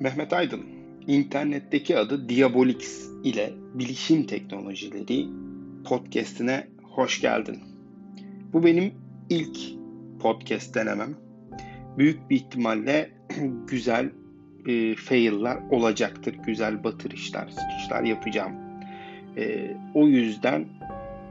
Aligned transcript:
Mehmet 0.00 0.32
Aydın, 0.32 0.60
internetteki 1.06 1.98
adı 1.98 2.28
Diabolix 2.28 3.08
ile 3.24 3.52
Bilişim 3.74 4.26
Teknolojileri 4.26 5.26
podcast'ine 5.84 6.66
hoş 6.82 7.20
geldin. 7.20 7.58
Bu 8.52 8.64
benim 8.64 8.92
ilk 9.30 9.58
podcast 10.20 10.74
denemem. 10.74 11.14
Büyük 11.98 12.30
bir 12.30 12.36
ihtimalle 12.36 13.10
güzel 13.66 14.10
e, 14.66 14.94
fail'lar 14.94 15.58
olacaktır. 15.70 16.34
Güzel 16.46 16.84
batırışlar, 16.84 17.48
sıçışlar 17.48 18.02
yapacağım. 18.02 18.52
E, 19.36 19.76
o 19.94 20.06
yüzden 20.06 20.66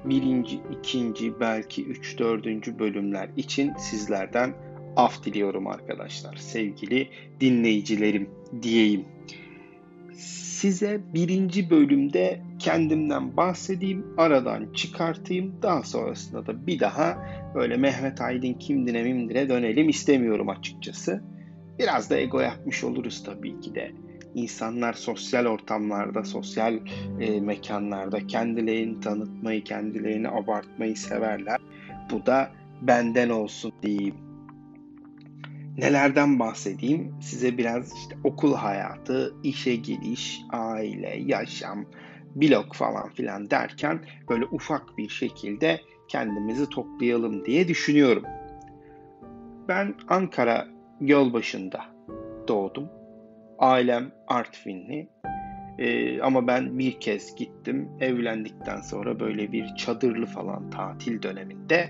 birinci, 0.05 0.59
ikinci, 0.79 1.39
belki 1.39 1.86
üç, 1.86 2.19
dördüncü 2.19 2.79
bölümler 2.79 3.29
için 3.38 3.74
sizlerden 3.77 4.54
af 4.97 5.24
diliyorum 5.24 5.68
arkadaşlar. 5.68 6.36
Sevgili 6.36 7.10
dinleyicilerim 7.39 8.29
diyeyim. 8.61 9.05
Size 10.18 11.01
birinci 11.14 11.69
bölümde 11.69 12.42
kendimden 12.60 13.38
bahsedeyim, 13.38 14.05
aradan 14.18 14.74
çıkartayım. 14.74 15.55
Daha 15.61 15.83
sonrasında 15.83 16.47
da 16.47 16.68
bir 16.68 16.79
daha 16.79 17.25
böyle 17.55 17.78
Mehmet 17.78 18.21
Aydın 18.21 18.54
kimdine 18.54 19.04
mimdine 19.04 19.50
dönelim 19.50 19.89
istemiyorum 19.89 20.50
açıkçası. 20.50 21.24
Biraz 21.79 22.10
da 22.10 22.18
ego 22.18 22.39
yapmış 22.39 22.83
oluruz 22.83 23.24
tabii 23.24 23.60
ki 23.60 23.75
de. 23.75 23.91
İnsanlar 24.36 24.93
sosyal 24.93 25.46
ortamlarda, 25.46 26.24
sosyal 26.24 26.79
e, 27.19 27.39
mekanlarda 27.41 28.27
kendilerini 28.27 29.00
tanıtmayı, 29.00 29.64
kendilerini 29.64 30.29
abartmayı 30.29 30.97
severler. 30.97 31.57
Bu 32.11 32.25
da 32.25 32.52
benden 32.81 33.30
olsun 33.30 33.72
diyeyim 33.83 34.27
nelerden 35.78 36.39
bahsedeyim? 36.39 37.16
Size 37.22 37.58
biraz 37.58 37.94
işte 37.97 38.16
okul 38.23 38.56
hayatı, 38.56 39.33
işe 39.44 39.75
giriş, 39.75 40.42
aile, 40.52 41.20
yaşam, 41.25 41.86
blog 42.36 42.73
falan 42.73 43.09
filan 43.09 43.50
derken 43.50 44.00
böyle 44.30 44.45
ufak 44.45 44.98
bir 44.98 45.09
şekilde 45.09 45.81
kendimizi 46.08 46.70
toplayalım 46.70 47.45
diye 47.45 47.67
düşünüyorum. 47.67 48.23
Ben 49.67 49.95
Ankara 50.08 50.67
Gölbaşı'nda 51.02 51.86
doğdum. 52.48 52.89
Ailem 53.59 54.11
Artvinli. 54.28 55.09
Ee, 55.80 56.22
ama 56.22 56.48
ben 56.48 56.80
bir 56.80 57.00
kez 57.00 57.36
gittim. 57.36 57.89
Evlendikten 58.00 58.81
sonra 58.81 59.20
böyle 59.20 59.52
bir 59.52 59.75
çadırlı 59.75 60.25
falan 60.25 60.70
tatil 60.70 61.22
döneminde 61.22 61.89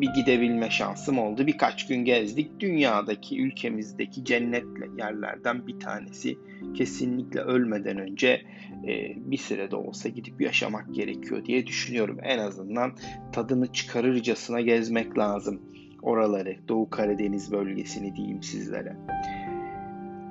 bir 0.00 0.10
gidebilme 0.10 0.70
şansım 0.70 1.18
oldu. 1.18 1.46
Birkaç 1.46 1.86
gün 1.86 2.04
gezdik. 2.04 2.60
Dünyadaki, 2.60 3.42
ülkemizdeki 3.42 4.24
cennet 4.24 4.64
yerlerden 4.98 5.66
bir 5.66 5.80
tanesi. 5.80 6.38
Kesinlikle 6.74 7.40
ölmeden 7.40 7.98
önce 7.98 8.42
e, 8.88 9.14
bir 9.16 9.36
sürede 9.36 9.76
olsa 9.76 10.08
gidip 10.08 10.40
yaşamak 10.40 10.94
gerekiyor 10.94 11.44
diye 11.44 11.66
düşünüyorum. 11.66 12.18
En 12.22 12.38
azından 12.38 12.92
tadını 13.32 13.72
çıkarırcasına 13.72 14.60
gezmek 14.60 15.18
lazım 15.18 15.62
oraları. 16.02 16.56
Doğu 16.68 16.90
Karadeniz 16.90 17.52
bölgesini 17.52 18.16
diyeyim 18.16 18.42
sizlere. 18.42 18.96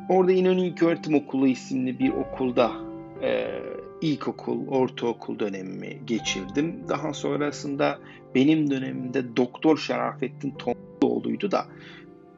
Orada 0.10 0.32
İnönü 0.32 0.62
İlköğretim 0.62 1.16
Okulu 1.16 1.48
isimli 1.48 2.00
bir 2.00 2.10
okulda 2.10 2.72
e, 3.22 3.48
ilkokul, 4.04 4.68
ortaokul 4.68 5.40
dönemimi 5.40 6.02
geçirdim. 6.06 6.76
Daha 6.90 7.14
sonrasında 7.14 8.00
benim 8.36 8.72
dönemimde 8.72 9.38
Doktor 9.38 9.78
Şerafettin 9.78 10.52
Tomluoğlu'ydu 10.52 11.52
da 11.52 11.66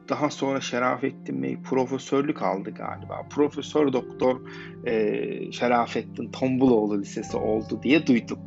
daha 0.08 0.30
sonra 0.30 0.60
Şerafettin 0.60 1.42
Bey 1.42 1.56
profesörlük 1.70 2.42
aldı 2.42 2.70
galiba. 2.70 3.22
Profesör 3.30 3.92
Doktor 3.92 4.40
e, 4.86 5.52
Şerafettin 5.52 6.30
Tombuloğlu 6.30 7.00
Lisesi 7.00 7.36
oldu 7.36 7.80
diye 7.82 8.06
duydum. 8.06 8.38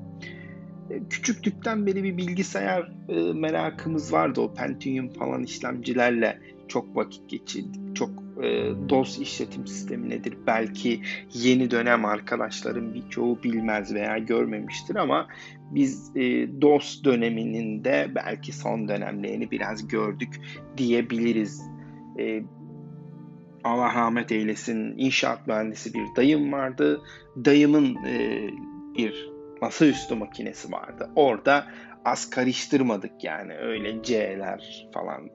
E, 0.90 1.00
küçüklükten 1.10 1.86
beri 1.86 2.04
bir 2.04 2.18
bilgisayar 2.18 2.92
e, 3.10 3.34
merakımız 3.34 4.14
vardı. 4.14 4.42
O 4.42 4.54
Pentium 4.54 5.10
falan 5.10 5.44
işlemcilerle 5.44 6.40
çok 6.68 6.96
vakit 6.96 7.30
geçirdik. 7.30 7.96
Çok 7.96 8.29
e, 8.44 8.72
DOS 8.90 9.20
işletim 9.20 9.68
sistemi 9.68 10.10
nedir? 10.10 10.38
Belki 10.48 11.02
yeni 11.34 11.72
dönem 11.72 12.06
arkadaşların 12.06 12.94
birçoğu 12.94 13.44
bilmez 13.44 13.94
veya 13.94 14.18
görmemiştir 14.18 14.96
ama 14.96 15.28
biz 15.72 16.12
e, 16.16 16.22
DOS 16.62 17.04
döneminin 17.04 17.84
de 17.84 18.12
belki 18.16 18.52
son 18.52 18.88
dönemlerini 18.88 19.52
biraz 19.52 19.88
gördük 19.88 20.42
diyebiliriz. 20.78 21.62
E, 22.20 22.44
Allah 23.64 23.94
rahmet 23.96 24.32
eylesin 24.32 24.94
inşaat 24.98 25.48
mühendisi 25.48 25.94
bir 25.94 26.16
dayım 26.16 26.52
vardı. 26.52 27.02
Dayımın 27.46 27.96
e, 28.06 28.48
bir 28.98 29.30
masaüstü 29.62 30.16
makinesi 30.16 30.72
vardı. 30.72 31.10
Orada 31.16 31.68
az 32.06 32.30
karıştırmadık 32.30 33.24
yani 33.24 33.58
öyle 33.58 34.04
C'ler 34.04 34.88
falan. 34.94 35.30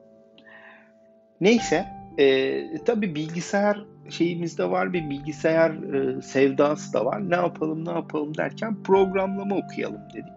Neyse 1.41 1.85
e, 2.17 2.83
tabii 2.85 3.15
bilgisayar 3.15 3.85
şeyimizde 4.09 4.69
var 4.69 4.93
bir 4.93 5.09
bilgisayar 5.09 5.71
e, 5.71 6.21
sevdası 6.21 6.93
da 6.93 7.05
var. 7.05 7.29
Ne 7.29 7.35
yapalım 7.35 7.85
ne 7.85 7.91
yapalım 7.91 8.37
derken 8.37 8.83
programlama 8.83 9.55
okuyalım 9.55 10.01
dedik. 10.13 10.33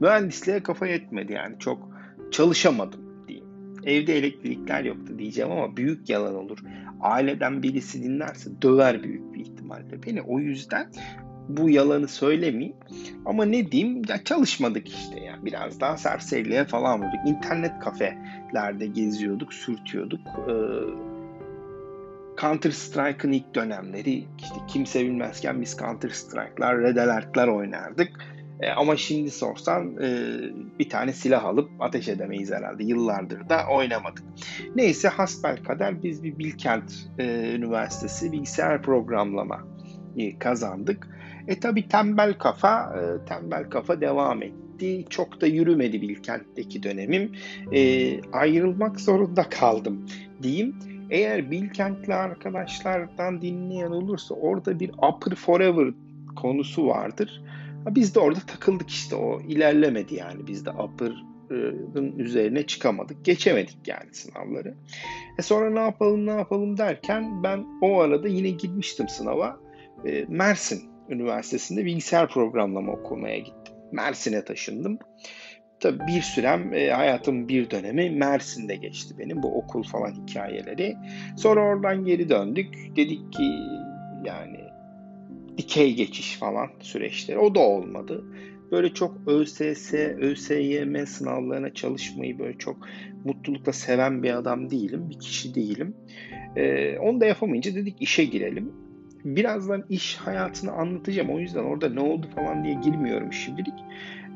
Mühendisliğe 0.00 0.62
kafa 0.62 0.86
yetmedi 0.86 1.32
yani 1.32 1.58
çok 1.58 1.88
çalışamadım 2.30 3.00
diyeyim. 3.28 3.48
Evde 3.84 4.18
elektrikler 4.18 4.84
yoktu 4.84 5.18
diyeceğim 5.18 5.50
ama 5.50 5.76
büyük 5.76 6.08
yalan 6.08 6.34
olur. 6.34 6.58
Aileden 7.00 7.62
birisi 7.62 8.02
dinlerse 8.02 8.50
döver 8.62 9.02
büyük 9.02 9.34
bir 9.34 9.40
ihtimalle 9.40 10.02
beni. 10.06 10.22
O 10.22 10.38
yüzden 10.38 10.86
bu 11.48 11.70
yalanı 11.70 12.08
söylemeyeyim. 12.08 12.76
Ama 13.24 13.44
ne 13.44 13.72
diyeyim 13.72 14.02
ya 14.08 14.24
çalışmadık 14.24 14.88
işte 14.88 15.20
ya. 15.20 15.38
Biraz 15.44 15.80
daha 15.80 15.96
serseriliğe 15.96 16.64
falan 16.64 16.98
vurduk. 16.98 17.20
İnternet 17.26 17.78
kafelerde 17.78 18.86
geziyorduk, 18.86 19.54
sürtüyorduk. 19.54 20.20
Ee, 20.48 20.52
Counter 22.40 22.70
Strike'ın 22.70 23.32
ilk 23.32 23.54
dönemleri 23.54 24.24
işte 24.38 24.56
kimse 24.68 25.04
bilmezken 25.04 25.60
biz 25.60 25.76
Counter 25.78 26.08
Strike'lar, 26.08 26.78
Red 26.78 26.96
Alert'lar 26.96 27.48
oynardık. 27.48 28.10
E, 28.60 28.70
ama 28.70 28.96
şimdi 28.96 29.30
sorsan 29.30 29.96
e, 30.02 30.38
bir 30.78 30.88
tane 30.88 31.12
silah 31.12 31.44
alıp 31.44 31.70
ateş 31.80 32.08
edemeyiz 32.08 32.50
herhalde. 32.50 32.84
Yıllardır 32.84 33.48
da 33.48 33.66
oynamadık. 33.70 34.24
Neyse 34.76 35.08
hasbel 35.08 35.56
kadar 35.64 36.02
biz 36.02 36.24
bir 36.24 36.38
Bilkent 36.38 36.92
e, 37.18 37.54
Üniversitesi 37.54 38.32
bilgisayar 38.32 38.82
programlama 38.82 39.60
kazandık. 40.38 41.08
E 41.48 41.60
tabi 41.60 41.88
tembel 41.88 42.38
kafa, 42.38 42.96
e, 42.96 43.24
tembel 43.24 43.70
kafa 43.70 44.00
devam 44.00 44.42
etti. 44.42 45.04
Çok 45.10 45.40
da 45.40 45.46
yürümedi 45.46 46.02
Bilkent'teki 46.02 46.82
dönemim. 46.82 47.32
E, 47.72 48.20
ayrılmak 48.32 49.00
zorunda 49.00 49.42
kaldım 49.42 50.06
diyeyim. 50.42 50.76
Eğer 51.12 51.50
Bilkent'li 51.50 52.14
arkadaşlardan 52.14 53.42
dinleyen 53.42 53.90
olursa 53.90 54.34
orada 54.34 54.80
bir 54.80 54.88
Upper 54.90 55.34
Forever 55.34 55.94
konusu 56.36 56.86
vardır. 56.86 57.42
Biz 57.86 58.14
de 58.14 58.20
orada 58.20 58.40
takıldık 58.40 58.90
işte 58.90 59.16
o 59.16 59.40
ilerlemedi 59.40 60.14
yani 60.14 60.46
biz 60.46 60.66
de 60.66 60.70
Upper'ın 60.70 62.18
üzerine 62.18 62.66
çıkamadık. 62.66 63.24
Geçemedik 63.24 63.78
yani 63.86 64.14
sınavları. 64.14 64.74
E 65.38 65.42
sonra 65.42 65.70
ne 65.70 65.78
yapalım 65.80 66.26
ne 66.26 66.30
yapalım 66.30 66.78
derken 66.78 67.42
ben 67.42 67.64
o 67.82 68.00
arada 68.00 68.28
yine 68.28 68.50
girmiştim 68.50 69.08
sınava. 69.08 69.60
E, 70.06 70.24
Mersin 70.28 70.82
Üniversitesi'nde 71.08 71.84
bilgisayar 71.84 72.28
programlama 72.28 72.92
okumaya 72.92 73.38
gittim. 73.38 73.74
Mersin'e 73.92 74.44
taşındım. 74.44 74.98
Tabii 75.82 76.06
bir 76.06 76.22
sürem 76.22 76.74
e, 76.74 76.90
hayatım 76.90 77.48
bir 77.48 77.70
dönemi 77.70 78.10
Mersin'de 78.10 78.76
geçti 78.76 79.14
benim 79.18 79.42
bu 79.42 79.58
okul 79.58 79.82
falan 79.82 80.12
hikayeleri. 80.12 80.96
Sonra 81.36 81.60
oradan 81.60 82.04
geri 82.04 82.28
döndük. 82.28 82.74
Dedik 82.96 83.32
ki 83.32 83.52
yani 84.24 84.60
dikey 85.58 85.94
geçiş 85.94 86.36
falan 86.36 86.68
süreçleri. 86.80 87.38
O 87.38 87.54
da 87.54 87.60
olmadı. 87.60 88.24
Böyle 88.70 88.94
çok 88.94 89.18
ÖSS, 89.26 89.94
ÖSYM 89.94 91.06
sınavlarına 91.06 91.74
çalışmayı 91.74 92.38
böyle 92.38 92.58
çok 92.58 92.76
mutlulukla 93.24 93.72
seven 93.72 94.22
bir 94.22 94.38
adam 94.38 94.70
değilim. 94.70 95.10
Bir 95.10 95.18
kişi 95.18 95.54
değilim. 95.54 95.94
Ee, 96.56 96.98
onu 96.98 97.20
da 97.20 97.26
yapamayınca 97.26 97.74
dedik 97.74 97.96
işe 98.00 98.24
girelim. 98.24 98.72
Birazdan 99.24 99.84
iş 99.88 100.16
hayatını 100.16 100.72
anlatacağım. 100.72 101.30
O 101.30 101.38
yüzden 101.38 101.64
orada 101.64 101.88
ne 101.88 102.00
oldu 102.00 102.26
falan 102.34 102.64
diye 102.64 102.74
girmiyorum 102.74 103.32
şimdilik. 103.32 103.74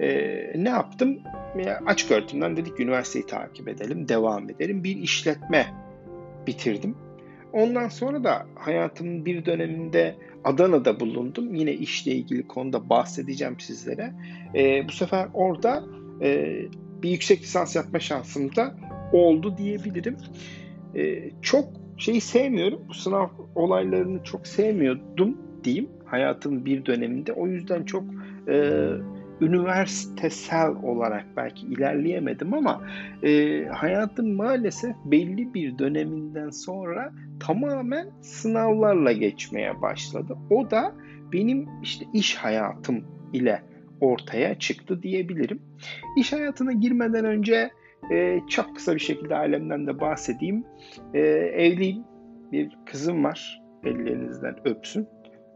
Ee, 0.01 0.53
ne 0.57 0.69
yaptım? 0.69 1.19
Açık 1.87 2.11
öğretimden 2.11 2.57
dedik 2.57 2.81
üniversiteyi 2.81 3.27
takip 3.27 3.69
edelim, 3.69 4.09
devam 4.09 4.51
edelim. 4.51 4.85
Bir 4.85 4.97
işletme 4.97 5.67
bitirdim. 6.47 6.95
Ondan 7.53 7.89
sonra 7.89 8.25
da 8.25 8.47
hayatımın 8.55 9.25
bir 9.25 9.45
döneminde 9.45 10.15
Adana'da 10.45 11.01
bulundum. 11.01 11.55
Yine 11.55 11.73
işle 11.73 12.13
ilgili 12.13 12.47
konuda 12.47 12.89
bahsedeceğim 12.91 13.61
sizlere. 13.61 14.13
Ee, 14.55 14.89
bu 14.89 14.93
sefer 14.93 15.29
orada 15.35 15.85
e, 16.23 16.59
bir 17.03 17.11
yüksek 17.11 17.43
lisans 17.43 17.77
yapma 17.77 18.01
şansım 18.01 18.57
da 18.57 18.75
oldu 19.13 19.57
diyebilirim. 19.59 20.17
Ee, 20.97 21.31
çok 21.43 21.86
şeyi 21.97 22.21
sevmiyorum. 22.21 22.81
Bu 22.89 22.95
sınav 22.95 23.29
olaylarını 23.55 24.25
çok 24.25 24.47
sevmiyordum 24.47 25.37
diyeyim 25.65 25.89
hayatımın 26.05 26.65
bir 26.65 26.87
döneminde. 26.87 27.33
O 27.33 27.47
yüzden 27.47 27.85
çok 27.85 28.05
e, 28.49 28.89
üniversitesel 29.41 30.71
olarak 30.83 31.25
belki 31.37 31.67
ilerleyemedim 31.67 32.55
ama 32.55 32.83
e, 33.23 33.65
hayatım 33.65 34.33
maalesef 34.33 34.97
belli 35.05 35.55
bir 35.55 35.79
döneminden 35.79 36.51
sonra 36.51 37.13
tamamen 37.41 38.11
sınavlarla 38.21 39.13
geçmeye 39.13 39.83
başladı. 39.83 40.37
O 40.51 40.71
da 40.71 40.95
benim 41.33 41.69
işte 41.83 42.05
iş 42.13 42.37
hayatım 42.37 43.05
ile 43.33 43.63
ortaya 44.01 44.59
çıktı 44.59 45.03
diyebilirim. 45.03 45.63
İş 46.17 46.33
hayatına 46.33 46.73
girmeden 46.73 47.25
önce 47.25 47.71
e, 48.11 48.41
çok 48.49 48.77
kısa 48.77 48.95
bir 48.95 49.01
şekilde 49.01 49.37
ailemden 49.37 49.87
de 49.87 50.01
bahsedeyim. 50.01 50.65
E, 51.15 51.21
evliyim, 51.21 52.05
bir 52.53 52.79
kızım 52.87 53.25
var. 53.25 53.63
Ellerinizden 53.85 54.57
öpsün. 54.65 55.09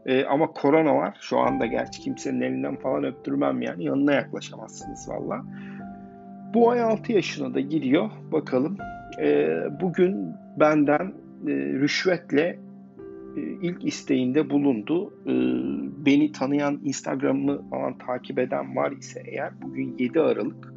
E, 0.05 0.25
ama 0.25 0.47
korona 0.47 0.95
var. 0.95 1.17
Şu 1.21 1.39
anda 1.39 1.65
gerçi 1.65 2.01
kimsenin 2.01 2.41
elinden 2.41 2.75
falan 2.75 3.03
öptürmem 3.03 3.61
yani. 3.61 3.83
Yanına 3.83 4.13
yaklaşamazsınız 4.13 5.09
valla. 5.09 5.45
Bu 6.53 6.69
ay 6.69 6.81
6 6.81 7.13
yaşına 7.13 7.53
da 7.53 7.59
giriyor. 7.59 8.09
Bakalım. 8.31 8.77
E, 9.21 9.57
bugün 9.81 10.27
benden 10.59 11.13
e, 11.47 11.51
rüşvetle 11.53 12.59
e, 13.37 13.41
ilk 13.61 13.85
isteğinde 13.85 14.49
bulundu. 14.49 15.13
Beni 16.05 16.31
tanıyan, 16.31 16.79
Instagram'ı 16.83 17.69
falan 17.69 17.97
takip 17.97 18.39
eden 18.39 18.75
var 18.75 18.91
ise 18.91 19.23
eğer 19.25 19.51
bugün 19.61 19.95
7 19.99 20.21
Aralık 20.21 20.73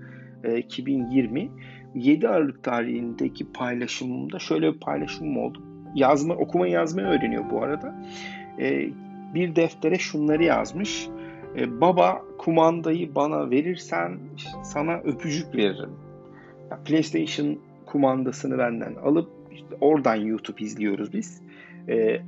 2020 0.58 1.50
7 1.94 2.28
Aralık 2.28 2.62
tarihindeki 2.62 3.52
paylaşımımda 3.52 4.38
şöyle 4.38 4.74
bir 4.74 4.80
paylaşımım 4.80 5.38
oldu. 5.38 5.62
Yazma, 5.94 6.34
okuma 6.34 6.66
yazmayı 6.66 7.06
öğreniyor 7.08 7.50
bu 7.50 7.62
arada. 7.62 7.94
E, 8.60 8.88
bir 9.34 9.56
deftere 9.56 9.98
şunları 9.98 10.44
yazmış. 10.44 11.08
E, 11.56 11.80
Baba 11.80 12.22
kumandayı 12.38 13.14
bana 13.14 13.50
verirsen 13.50 14.18
sana 14.64 14.94
öpücük 14.94 15.54
veririm. 15.54 15.90
PlayStation 16.84 17.58
kumandasını 17.86 18.58
benden 18.58 18.94
alıp 18.94 19.28
işte 19.52 19.74
oradan 19.80 20.14
YouTube 20.14 20.64
izliyoruz 20.64 21.12
biz. 21.12 21.42
E, 21.88 22.20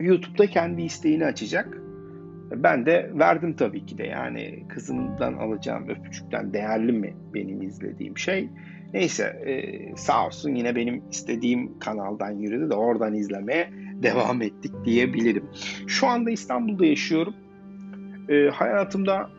YouTube'da 0.00 0.46
kendi 0.46 0.82
isteğini 0.82 1.24
açacak. 1.24 1.78
Ben 2.50 2.86
de 2.86 3.10
verdim 3.14 3.56
tabii 3.56 3.86
ki 3.86 3.98
de 3.98 4.06
yani 4.06 4.64
kızımdan 4.68 5.32
alacağım 5.32 5.88
öpücükten 5.88 6.52
değerli 6.52 6.92
mi 6.92 7.14
benim 7.34 7.62
izlediğim 7.62 8.18
şey. 8.18 8.48
Neyse 8.94 9.24
e, 9.24 9.96
sağ 9.96 10.26
olsun 10.26 10.54
yine 10.54 10.76
benim 10.76 11.02
istediğim 11.10 11.78
kanaldan 11.78 12.30
yürüdü 12.30 12.70
de 12.70 12.74
oradan 12.74 13.14
izlemeye 13.14 13.70
devam 14.02 14.42
ettik 14.42 14.72
diyebilirim. 14.84 15.44
Şu 15.86 16.06
anda 16.06 16.30
İstanbul'da 16.30 16.86
yaşıyorum. 16.86 17.34
E, 18.28 18.48
hayatımda 18.48 19.30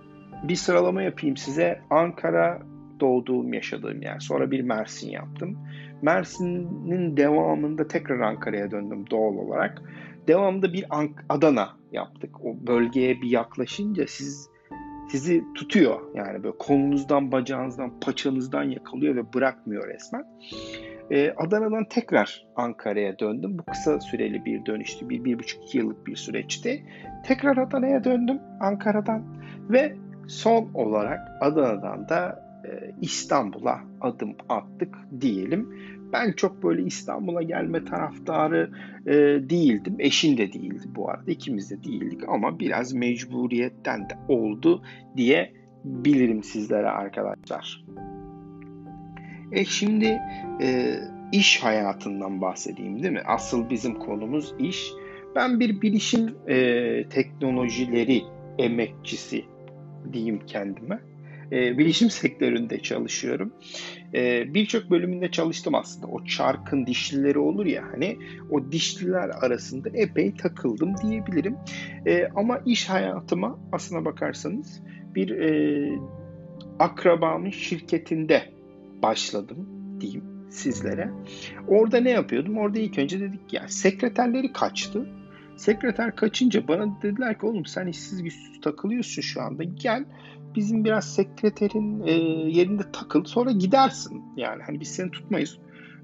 bir 0.44 0.55
sıralama 0.55 1.01
yapayım 1.01 1.38
size. 1.38 1.79
Ankara 1.89 2.62
doğduğum, 3.00 3.53
yaşadığım 3.53 4.01
yer. 4.01 4.19
Sonra 4.19 4.51
bir 4.51 4.62
Mersin 4.62 5.09
yaptım. 5.09 5.57
Mersin'in 6.01 7.17
devamında 7.17 7.88
tekrar 7.88 8.19
Ankara'ya 8.19 8.71
döndüm 8.71 9.05
doğal 9.09 9.35
olarak. 9.35 9.81
Devamında 10.27 10.74
bir 10.74 10.86
Adana 11.30 11.69
yaptık. 11.92 12.45
O 12.45 12.68
bölgeye 12.68 13.21
bir 13.21 13.30
yaklaşınca 13.30 14.07
siz 14.07 14.50
sizi 15.12 15.44
tutuyor. 15.56 16.00
Yani 16.16 16.44
böyle 16.44 16.57
kolunuzdan, 16.57 17.31
bacağınızdan, 17.31 18.00
paçanızdan 18.00 18.63
yakalıyor 18.63 19.16
ve 19.16 19.33
bırakmıyor 19.33 19.88
resmen. 19.88 20.25
Ee, 21.12 21.33
Adana'dan 21.38 21.86
tekrar 21.89 22.48
Ankara'ya 22.56 23.19
döndüm. 23.19 23.57
Bu 23.57 23.63
kısa 23.63 24.00
süreli 24.00 24.45
bir 24.45 24.66
dönüştü. 24.66 25.10
Bir, 25.10 25.24
bir 25.24 25.39
buçuk 25.39 25.63
iki 25.63 25.77
yıllık 25.77 26.07
bir 26.07 26.16
süreçti. 26.16 26.83
Tekrar 27.25 27.57
Adana'ya 27.57 28.04
döndüm 28.04 28.39
Ankara'dan. 28.60 29.24
Ve 29.69 29.95
son 30.27 30.69
olarak 30.74 31.19
Adana'dan 31.42 32.10
da 32.10 32.44
e, 32.65 32.92
İstanbul'a 33.01 33.80
adım 34.01 34.36
attık 34.50 34.95
diyelim. 35.22 35.69
Ben 36.13 36.31
çok 36.31 36.63
böyle 36.63 36.81
İstanbul'a 36.81 37.41
gelme 37.41 37.85
taraftarı 37.85 38.71
e, 39.06 39.13
değildim. 39.50 39.95
Eşim 40.00 40.38
de 40.38 40.53
değildi 40.53 40.83
bu 40.95 41.09
arada. 41.09 41.31
İkimiz 41.31 41.71
de 41.71 41.83
değildik 41.83 42.21
ama 42.27 42.59
biraz 42.59 42.94
mecburiyetten 42.94 44.09
de 44.09 44.13
oldu 44.27 44.83
diye 45.17 45.53
bilirim 45.83 46.44
sizlere 46.44 46.89
arkadaşlar. 46.89 47.85
E 49.51 49.65
şimdi 49.65 50.19
e, 50.61 50.95
iş 51.31 51.63
hayatından 51.63 52.41
bahsedeyim 52.41 53.03
değil 53.03 53.13
mi? 53.13 53.21
Asıl 53.25 53.69
bizim 53.69 53.95
konumuz 53.95 54.53
iş. 54.59 54.91
Ben 55.35 55.59
bir 55.59 55.81
bilişim 55.81 56.35
e, 56.47 56.55
teknolojileri 57.09 58.23
emekçisi 58.57 59.45
diyeyim 60.13 60.39
kendime 60.47 61.00
e, 61.51 61.78
bilişim 61.78 62.10
sektöründe 62.10 62.80
çalışıyorum. 62.80 63.54
E, 64.13 64.54
Birçok 64.54 64.90
bölümünde 64.90 65.31
çalıştım 65.31 65.75
aslında. 65.75 66.07
O 66.07 66.25
çarkın 66.25 66.86
dişlileri 66.86 67.40
olur 67.40 67.66
ya 67.66 67.84
hani 67.92 68.18
o 68.51 68.72
dişliler 68.72 69.30
arasında 69.30 69.90
epey 69.94 70.34
takıldım 70.36 70.96
diyebilirim. 71.04 71.56
E, 72.06 72.28
ama 72.36 72.62
iş 72.66 72.90
hayatıma 72.90 73.60
aslına 73.72 74.06
bakarsanız 74.06 74.81
bir 75.16 75.30
e, 75.30 76.00
akrabamın 76.80 77.50
şirketinde 77.50 78.44
başladım 79.04 79.69
diyeyim 80.01 80.24
sizlere. 80.50 81.10
Orada 81.68 82.00
ne 82.00 82.10
yapıyordum? 82.10 82.57
Orada 82.57 82.80
ilk 82.80 82.98
önce 83.00 83.19
dedik 83.19 83.54
ya 83.54 83.68
sekreterleri 83.68 84.54
kaçtı. 84.54 85.10
Sekreter 85.59 86.15
kaçınca 86.15 86.67
bana 86.67 87.01
dediler 87.01 87.39
ki 87.39 87.45
oğlum 87.45 87.65
sen 87.65 87.88
işsiz 87.88 88.23
güçsüz 88.23 88.61
takılıyorsun 88.61 89.21
şu 89.21 89.41
anda. 89.41 89.63
Gel 89.63 90.06
bizim 90.56 90.85
biraz 90.85 91.15
sekreterin 91.15 92.07
e, 92.07 92.11
yerinde 92.50 92.83
takıl 92.94 93.23
sonra 93.23 93.51
gidersin. 93.51 94.23
Yani 94.38 94.63
hani 94.63 94.79
biz 94.79 94.88
seni 94.88 95.11
tutmayız. 95.11 95.57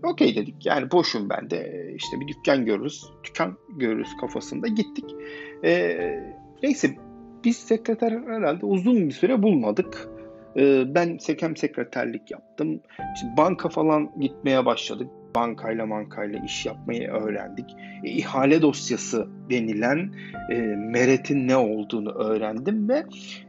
Okey 0.03 0.35
dedik 0.35 0.65
yani 0.65 0.91
boşum 0.91 1.29
ben 1.29 1.49
de 1.49 1.91
işte 1.95 2.19
bir 2.19 2.27
dükkan 2.27 2.65
görürüz, 2.65 3.05
dükkan 3.23 3.57
görürüz 3.77 4.17
kafasında 4.21 4.67
gittik. 4.67 5.15
E, 5.63 5.97
neyse 6.63 6.95
biz 7.43 7.57
sekreter 7.57 8.11
herhalde 8.11 8.65
uzun 8.65 9.07
bir 9.07 9.13
süre 9.13 9.43
bulmadık. 9.43 10.09
E, 10.57 10.95
ben 10.95 11.17
sekem 11.17 11.55
sekreterlik 11.57 12.31
yaptım. 12.31 12.79
İşte 13.15 13.27
banka 13.37 13.69
falan 13.69 14.11
gitmeye 14.19 14.65
başladık 14.65 15.07
bankayla 15.35 15.85
mankayla 15.85 16.39
iş 16.45 16.65
yapmayı 16.65 17.09
öğrendik. 17.09 17.65
E, 18.03 18.09
ihale 18.09 18.61
dosyası 18.61 19.27
denilen 19.49 20.13
e, 20.51 20.55
meretin 20.75 21.47
ne 21.47 21.55
olduğunu 21.57 22.11
öğrendim 22.11 22.89
ve 22.89 23.03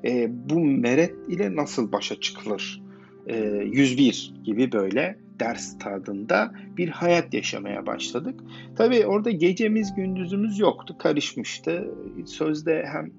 e, 0.05 0.29
bu 0.51 0.61
meret 0.61 1.15
ile 1.29 1.57
nasıl 1.57 1.93
başa 1.93 2.21
çıkılır? 2.21 2.83
E, 3.27 3.37
101 3.73 4.35
gibi 4.45 4.73
böyle 4.73 5.19
ders 5.41 5.79
tadında 5.79 6.53
bir 6.77 6.89
hayat 6.89 7.35
yaşamaya 7.35 7.87
başladık. 7.87 8.41
Tabii 8.77 9.07
orada 9.07 9.31
gecemiz 9.31 9.95
gündüzümüz 9.95 10.59
yoktu, 10.59 10.99
karışmıştı. 10.99 11.95
Sözde 12.27 12.85
hem 12.93 13.11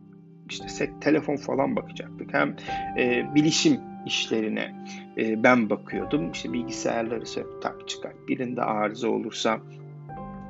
işte 0.50 0.90
telefon 1.02 1.36
falan 1.36 1.76
bakacaktık 1.76 2.34
hem 2.34 2.56
e, 2.98 3.26
bilişim 3.36 3.80
işlerine 4.08 4.76
e, 5.18 5.44
ben 5.44 5.70
bakıyordum. 5.70 6.32
İşte 6.32 6.54
bilgisayarları 6.54 7.26
sök 7.26 7.62
tak 7.62 7.88
çıkar. 7.88 8.14
Birinde 8.28 8.62
arıza 8.62 9.08
olursa 9.10 9.60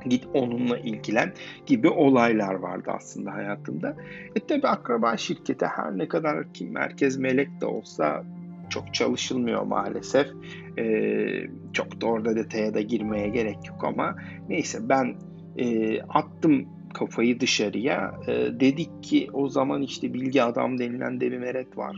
git 0.06 0.26
onunla 0.34 0.78
ilgilen 0.78 1.32
gibi 1.66 1.88
olaylar 1.88 2.54
vardı 2.54 2.90
aslında 2.94 3.34
hayatımda. 3.34 3.96
E 4.36 4.40
tabi 4.40 4.68
akraba 4.68 5.16
şirkete 5.16 5.66
her 5.66 5.98
ne 5.98 6.08
kadar 6.08 6.52
ki 6.52 6.64
merkez 6.66 7.16
melek 7.16 7.60
de 7.60 7.66
olsa 7.66 8.24
çok 8.70 8.94
çalışılmıyor 8.94 9.62
maalesef. 9.62 10.26
Ee, 10.78 11.46
çok 11.72 12.00
da 12.00 12.06
orada 12.06 12.36
detaya 12.36 12.74
da 12.74 12.80
girmeye 12.80 13.28
gerek 13.28 13.58
yok 13.68 13.84
ama 13.84 14.16
neyse 14.48 14.88
ben 14.88 15.14
e, 15.56 16.00
attım 16.02 16.66
kafayı 16.94 17.40
dışarıya. 17.40 18.14
E, 18.26 18.32
dedik 18.60 19.02
ki 19.02 19.28
o 19.32 19.48
zaman 19.48 19.82
işte 19.82 20.14
bilgi 20.14 20.42
adam 20.42 20.78
denilen 20.78 21.20
de 21.20 21.32
bir 21.32 21.38
meret 21.38 21.76
var 21.78 21.96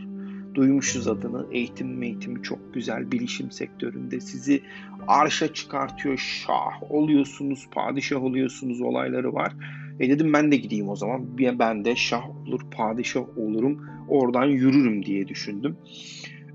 duymuşuz 0.53 1.07
adını. 1.07 1.45
Eğitim 1.51 2.03
eğitimi 2.03 2.43
çok 2.43 2.73
güzel 2.73 3.11
bilişim 3.11 3.51
sektöründe 3.51 4.19
sizi 4.19 4.61
arşa 5.07 5.53
çıkartıyor. 5.53 6.17
Şah 6.17 6.91
oluyorsunuz, 6.91 7.67
padişah 7.71 8.23
oluyorsunuz 8.23 8.81
olayları 8.81 9.33
var. 9.33 9.53
E 9.99 10.09
dedim 10.09 10.33
ben 10.33 10.51
de 10.51 10.55
gideyim 10.55 10.89
o 10.89 10.95
zaman. 10.95 11.37
Ben 11.59 11.85
de 11.85 11.95
şah 11.95 12.29
olur, 12.29 12.61
padişah 12.71 13.37
olurum. 13.37 13.87
Oradan 14.07 14.45
yürürüm 14.45 15.05
diye 15.05 15.27
düşündüm. 15.27 15.77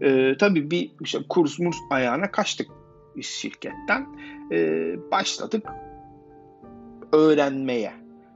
E, 0.00 0.36
tabii 0.38 0.70
bir 0.70 0.90
işte 1.00 1.18
kurs 1.28 1.58
murs 1.58 1.76
ayağına 1.90 2.30
kaçtık 2.30 2.68
şirketten. 3.22 4.06
E, 4.52 4.90
başladık 5.10 5.66
öğrenmeye. 7.12 7.92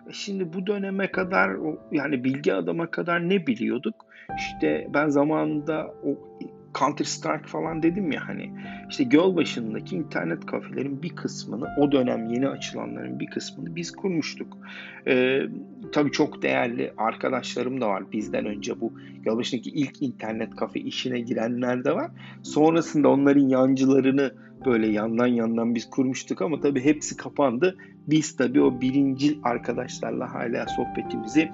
E, 0.08 0.12
şimdi 0.12 0.52
bu 0.52 0.66
döneme 0.66 1.10
kadar 1.10 1.50
yani 1.92 2.24
bilgi 2.24 2.54
adama 2.54 2.90
kadar 2.90 3.28
ne 3.28 3.46
biliyorduk? 3.46 3.94
İşte 4.37 4.88
ben 4.94 5.08
zamanında 5.08 5.94
o 6.04 6.30
Counter 6.78 7.04
Strike 7.04 7.46
falan 7.46 7.82
dedim 7.82 8.12
ya 8.12 8.28
hani 8.28 8.52
işte 8.90 9.04
Gölbaşı'ndaki 9.04 9.96
internet 9.96 10.46
kafelerin 10.46 11.02
bir 11.02 11.16
kısmını 11.16 11.68
o 11.78 11.92
dönem 11.92 12.26
yeni 12.26 12.49
açılanların 12.49 13.20
bir 13.20 13.26
kısmını 13.26 13.76
biz 13.76 13.92
kurmuştuk. 13.92 14.58
Ee, 15.06 15.42
tabii 15.92 16.12
çok 16.12 16.42
değerli 16.42 16.92
arkadaşlarım 16.96 17.80
da 17.80 17.88
var 17.88 18.12
bizden 18.12 18.46
önce 18.46 18.80
bu 18.80 18.92
Gölbaşı'ndaki 19.25 19.70
ilk 19.70 20.02
internet 20.02 20.56
kafe 20.56 20.80
işine 20.80 21.20
girenler 21.20 21.84
de 21.84 21.94
var. 21.94 22.10
Sonrasında 22.42 23.08
onların 23.08 23.49
yancılarını 23.49 24.34
böyle 24.66 24.87
yandan 24.87 25.26
yandan 25.26 25.75
biz 25.75 25.90
kurmuştuk 25.90 26.42
ama 26.42 26.60
tabii 26.60 26.84
hepsi 26.84 27.16
kapandı. 27.16 27.76
Biz 28.07 28.37
tabii 28.37 28.62
o 28.62 28.80
birincil 28.80 29.38
arkadaşlarla 29.42 30.35
hala 30.35 30.66
sohbetimizi 30.66 31.50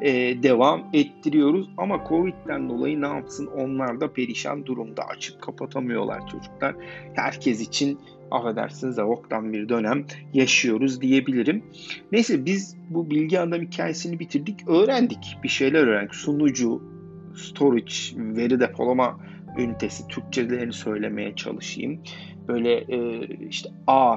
e, 0.00 0.42
devam 0.42 0.86
ettiriyoruz. 0.92 1.70
Ama 1.76 2.04
Covid'den 2.08 2.68
dolayı 2.68 3.00
ne 3.00 3.06
yapsın 3.06 3.46
onlar 3.46 4.00
da 4.00 4.12
perişan 4.12 4.66
durumda. 4.66 5.02
Açıp 5.02 5.42
kapatamıyorlar 5.42 6.26
çocuklar. 6.26 6.74
Herkes 7.14 7.60
için 7.60 7.98
affedersiniz 8.30 8.98
avoktan 8.98 9.52
bir 9.52 9.68
dönem 9.68 10.04
yaşıyoruz 10.34 11.00
diyebilirim. 11.00 11.64
Neyse 12.12 12.44
biz 12.44 12.76
bu 12.90 13.10
bilgi 13.10 13.40
adam 13.40 13.60
hikayesini 13.60 14.18
bitirdik. 14.18 14.68
Öğrendik. 14.68 15.38
Bir 15.42 15.48
şeyler 15.48 15.86
öğrendik. 15.86 16.14
Sunucu, 16.14 16.82
storage, 17.34 17.94
veri 18.16 18.60
depolama 18.60 19.20
ünitesi 19.58 20.08
Türkçelerini 20.08 20.72
söylemeye 20.72 21.34
çalışayım. 21.34 22.00
Böyle 22.48 22.74
e, 22.74 23.26
işte 23.48 23.68
A 23.86 24.16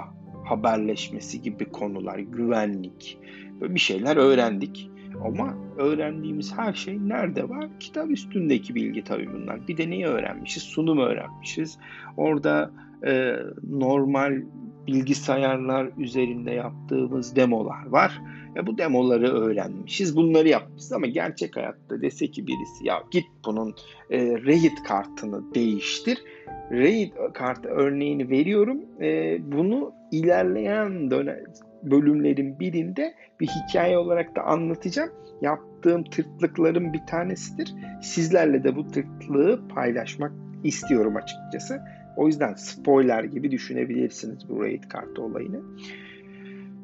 haberleşmesi 0.58 1.42
gibi 1.42 1.66
konular, 1.66 2.20
güvenlik, 2.20 3.18
böyle 3.62 3.76
bir 3.76 3.80
şeyler 3.80 4.18
öğrendik. 4.18 4.90
Ama 5.26 5.54
öğrendiğimiz 5.78 6.58
her 6.58 6.74
şey 6.74 7.00
nerede 7.08 7.50
var? 7.50 7.70
Kitap 7.80 8.12
üstündeki 8.12 8.76
bilgi 8.76 9.04
tabii 9.04 9.34
bunlar. 9.34 9.68
Bir 9.68 9.78
de 9.78 9.90
neyi 9.90 10.06
öğrenmişiz? 10.06 10.64
Sunum 10.64 10.98
öğrenmişiz. 10.98 11.78
Orada 12.18 12.72
e, 13.06 13.36
normal 13.70 14.42
bilgisayarlar 14.88 15.90
üzerinde 15.98 16.52
yaptığımız 16.52 17.36
demolar 17.36 17.88
var. 17.88 18.22
E, 18.58 18.68
bu 18.68 18.78
demoları 18.78 19.32
öğrenmişiz. 19.32 20.16
Bunları 20.16 20.48
yapmışız 20.48 20.94
ama 20.94 21.06
gerçek 21.06 21.56
hayatta 21.56 22.02
dese 22.02 22.32
ki 22.32 22.48
birisi 22.48 22.88
ya 22.88 23.04
git 23.12 23.26
bunun 23.46 23.76
e, 24.10 24.44
RAID 24.46 24.78
kartını 24.88 25.54
değiştir. 25.56 26.24
RAID 26.72 27.12
kartı 27.34 27.70
örneğini 27.70 28.30
veriyorum. 28.30 28.82
E, 29.02 29.38
bunu 29.52 29.94
ilerleyen 30.12 31.12
dönem 31.12 31.44
bölümlerin 31.84 32.60
birinde 32.60 33.14
bir 33.40 33.48
hikaye 33.48 33.98
olarak 33.98 34.36
da 34.36 34.42
anlatacağım. 34.42 35.10
Yaptığım 35.42 36.04
tırtlıkların 36.04 36.94
bir 36.94 37.02
tanesidir. 37.08 37.74
Sizlerle 38.02 38.64
de 38.64 38.76
bu 38.76 38.88
tırtlığı 38.88 39.68
paylaşmak 39.68 40.32
istiyorum 40.64 41.16
açıkçası. 41.16 41.82
O 42.18 42.28
yüzden 42.28 42.54
spoiler 42.54 43.24
gibi 43.24 43.52
düşünebilirsiniz 43.52 44.50
bu 44.50 44.64
raid 44.64 44.84
kartı 44.84 45.22
olayını. 45.22 45.60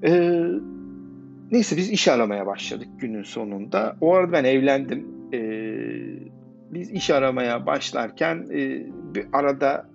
Ee, 0.04 0.46
neyse 1.52 1.78
biz 1.78 1.90
iş 1.90 2.08
aramaya 2.08 2.46
başladık 2.46 2.88
günün 2.98 3.24
sonunda. 3.24 3.96
O 4.02 4.14
arada 4.14 4.32
ben 4.32 4.44
evlendim. 4.44 5.08
Ee, 5.34 6.30
biz 6.72 6.92
iş 6.92 7.10
aramaya 7.10 7.66
başlarken 7.66 8.48
e, 8.54 8.86
bir 9.16 9.26
arada 9.34 9.90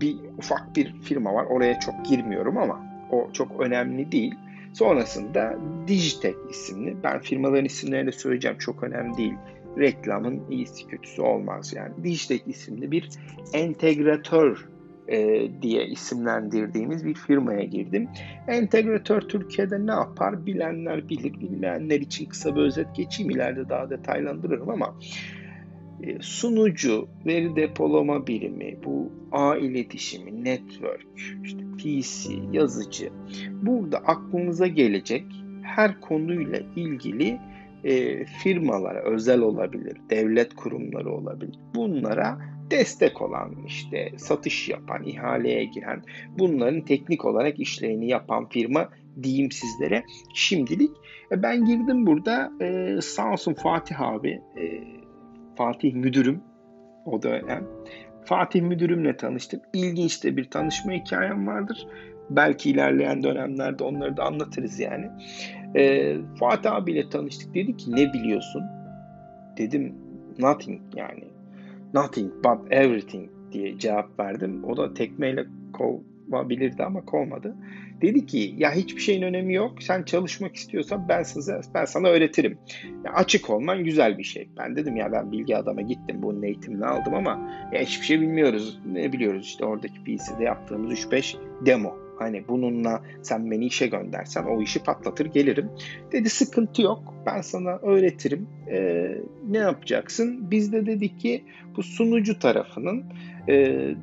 bir 0.00 0.16
ufak 0.38 0.76
bir 0.76 0.94
firma 1.02 1.34
var. 1.34 1.44
Oraya 1.44 1.80
çok 1.80 2.04
girmiyorum 2.04 2.58
ama 2.58 2.80
o 3.10 3.28
çok 3.32 3.60
önemli 3.60 4.12
değil. 4.12 4.34
Sonrasında 4.72 5.58
Digitek 5.86 6.34
isimli, 6.50 6.96
ben 7.04 7.20
firmaların 7.20 7.64
isimlerini 7.64 8.12
söyleyeceğim 8.12 8.58
çok 8.58 8.82
önemli 8.82 9.16
değil. 9.16 9.34
Reklamın 9.78 10.42
iyisi 10.50 10.86
kötüsü 10.86 11.22
olmaz 11.22 11.72
yani. 11.76 12.04
Digitek 12.04 12.42
isimli 12.46 12.90
bir 12.90 13.08
entegratör 13.52 14.68
e, 15.08 15.48
diye 15.62 15.86
isimlendirdiğimiz 15.86 17.04
bir 17.04 17.14
firmaya 17.14 17.64
girdim. 17.64 18.08
Entegratör 18.48 19.20
Türkiye'de 19.20 19.86
ne 19.86 19.90
yapar 19.90 20.46
bilenler 20.46 21.08
bilir, 21.08 21.40
bilmeyenler 21.40 22.00
için 22.00 22.26
kısa 22.26 22.56
bir 22.56 22.60
özet 22.60 22.94
geçeyim 22.94 23.30
ileride 23.30 23.68
daha 23.68 23.90
detaylandırırım 23.90 24.70
ama 24.70 24.94
e, 26.02 26.18
sunucu, 26.20 27.08
veri 27.26 27.56
depolama 27.56 28.26
birimi, 28.26 28.76
bu 28.84 29.12
ağ 29.32 29.56
iletişimi, 29.56 30.44
network, 30.44 31.06
işte 31.44 31.60
PC, 31.78 32.32
yazıcı. 32.52 33.10
Burada 33.62 33.98
aklınıza 33.98 34.66
gelecek 34.66 35.24
her 35.62 36.00
konuyla 36.00 36.58
ilgili 36.76 37.38
e, 37.84 38.24
firmalara, 38.24 39.02
özel 39.02 39.40
olabilir, 39.40 39.96
devlet 40.10 40.54
kurumları 40.54 41.12
olabilir. 41.12 41.54
Bunlara 41.74 42.38
destek 42.70 43.22
olan, 43.22 43.54
işte 43.66 44.12
satış 44.16 44.68
yapan, 44.68 45.04
ihaleye 45.04 45.64
giren, 45.64 46.02
bunların 46.38 46.80
teknik 46.80 47.24
olarak 47.24 47.60
işlerini 47.60 48.08
yapan 48.08 48.48
firma 48.48 48.88
diyeyim 49.22 49.50
sizlere 49.50 50.04
şimdilik. 50.34 50.90
E, 51.32 51.42
ben 51.42 51.64
girdim 51.64 52.06
burada, 52.06 52.52
e, 52.60 52.98
sağ 53.00 53.32
olsun 53.32 53.54
Fatih 53.54 54.00
abi, 54.00 54.40
e, 54.56 54.64
Fatih 55.56 55.94
müdürüm 55.94 56.40
o 57.04 57.22
dönem. 57.22 57.64
Fatih 58.24 58.62
müdürümle 58.62 59.16
tanıştım. 59.16 59.60
İlginç 59.72 60.24
de 60.24 60.36
bir 60.36 60.50
tanışma 60.50 60.92
hikayem 60.92 61.46
vardır. 61.46 61.86
Belki 62.30 62.70
ilerleyen 62.70 63.22
dönemlerde 63.22 63.84
onları 63.84 64.16
da 64.16 64.24
anlatırız 64.24 64.80
yani. 64.80 65.10
Ee, 65.76 66.16
Fatih 66.40 66.72
abiyle 66.72 67.08
tanıştık. 67.08 67.54
Dedi 67.54 67.76
ki 67.76 67.96
ne 67.96 68.12
biliyorsun? 68.12 68.62
Dedim 69.58 69.94
nothing 70.38 70.80
yani. 70.96 71.24
Nothing 71.94 72.32
but 72.44 72.72
everything 72.72 73.30
diye 73.52 73.78
cevap 73.78 74.20
verdim. 74.20 74.64
O 74.64 74.76
da 74.76 74.94
tekmeyle 74.94 75.46
kovabilirdi 75.72 76.84
ama 76.84 77.04
kovmadı. 77.04 77.56
Dedi 78.02 78.26
ki 78.26 78.54
ya 78.58 78.72
hiçbir 78.72 79.00
şeyin 79.00 79.22
önemi 79.22 79.54
yok. 79.54 79.82
Sen 79.82 80.02
çalışmak 80.02 80.56
istiyorsan 80.56 81.08
ben 81.08 81.22
sana, 81.22 81.60
ben 81.74 81.84
sana 81.84 82.08
öğretirim. 82.08 82.58
Ya 83.04 83.12
açık 83.12 83.50
olman 83.50 83.84
güzel 83.84 84.18
bir 84.18 84.24
şey. 84.24 84.48
Ben 84.58 84.76
dedim 84.76 84.96
ya 84.96 85.12
ben 85.12 85.32
bilgi 85.32 85.56
adama 85.56 85.80
gittim 85.80 86.16
bunun 86.22 86.42
eğitimini 86.42 86.86
aldım 86.86 87.14
ama 87.14 87.50
ya 87.72 87.80
hiçbir 87.80 88.06
şey 88.06 88.20
bilmiyoruz. 88.20 88.80
Ne 88.86 89.12
biliyoruz 89.12 89.46
işte 89.46 89.64
oradaki 89.64 90.04
PC'de 90.04 90.44
yaptığımız 90.44 90.92
3-5 90.92 91.36
demo. 91.66 92.07
Hani 92.18 92.48
bununla 92.48 93.02
sen 93.22 93.50
beni 93.50 93.66
işe 93.66 93.86
göndersen 93.86 94.44
o 94.44 94.62
işi 94.62 94.82
patlatır 94.82 95.26
gelirim. 95.26 95.70
Dedi 96.12 96.30
sıkıntı 96.30 96.82
yok 96.82 97.14
ben 97.26 97.40
sana 97.40 97.70
öğretirim. 97.70 98.46
Ee, 98.70 99.18
ne 99.48 99.58
yapacaksın? 99.58 100.50
Biz 100.50 100.72
de 100.72 100.86
dedik 100.86 101.20
ki 101.20 101.44
bu 101.76 101.82
sunucu 101.82 102.38
tarafının 102.38 103.04
e, 103.48 103.54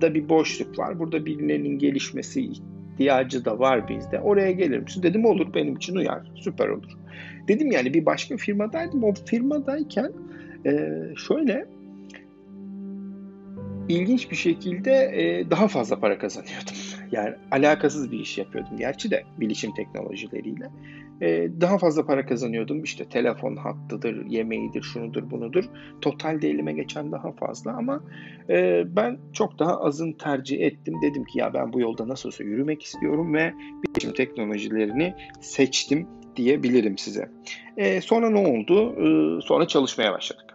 da 0.01 0.13
bir 0.13 0.29
boşluk 0.29 0.79
var. 0.79 0.99
Burada 0.99 1.25
birilerinin 1.25 1.79
gelişmesi 1.79 2.41
ihtiyacı 2.41 3.45
da 3.45 3.59
var 3.59 3.89
bizde. 3.89 4.19
Oraya 4.19 4.51
gelir 4.51 4.79
misin? 4.79 5.03
Dedim 5.03 5.25
olur 5.25 5.53
benim 5.53 5.75
için 5.75 5.95
uyar. 5.95 6.31
Süper 6.35 6.67
olur. 6.67 6.91
Dedim 7.47 7.71
yani 7.71 7.93
bir 7.93 8.05
başka 8.05 8.37
firmadaydım. 8.37 9.03
O 9.03 9.13
firmadayken 9.13 10.11
e, 10.65 10.89
şöyle 11.27 11.65
ilginç 13.89 14.31
bir 14.31 14.35
şekilde 14.35 14.91
e, 14.91 15.49
daha 15.51 15.67
fazla 15.67 15.99
para 15.99 16.17
kazanıyordum. 16.17 16.75
Yani 17.11 17.35
alakasız 17.51 18.11
bir 18.11 18.19
iş 18.19 18.37
yapıyordum 18.37 18.77
gerçi 18.77 19.11
de 19.11 19.23
bilişim 19.37 19.73
teknolojileriyle. 19.73 20.69
E, 21.21 21.49
daha 21.61 21.77
fazla 21.77 22.05
para 22.05 22.25
kazanıyordum. 22.25 22.83
İşte 22.83 23.05
telefon 23.05 23.55
hattıdır, 23.55 24.25
yemeğidir, 24.25 24.81
şunudur, 24.81 25.31
bunudur. 25.31 25.63
Totalde 26.01 26.49
elime 26.49 26.73
geçen 26.73 27.11
daha 27.11 27.31
fazla 27.31 27.73
ama 27.73 28.03
e, 28.49 28.83
ben 28.95 29.17
çok 29.33 29.59
daha 29.59 29.81
azın 29.81 30.11
tercih 30.13 30.61
ettim. 30.61 30.93
Dedim 31.01 31.25
ki 31.25 31.39
ya 31.39 31.53
ben 31.53 31.73
bu 31.73 31.79
yolda 31.79 32.07
nasıl 32.07 32.29
olsa 32.29 32.43
yürümek 32.43 32.83
istiyorum 32.83 33.33
ve 33.33 33.53
bilişim 33.83 34.13
teknolojilerini 34.13 35.13
seçtim 35.41 36.07
diyebilirim 36.35 36.97
size. 36.97 37.29
E, 37.77 38.01
sonra 38.01 38.29
ne 38.29 38.47
oldu? 38.47 38.95
E, 39.01 39.41
sonra 39.41 39.67
çalışmaya 39.67 40.13
başladık. 40.13 40.45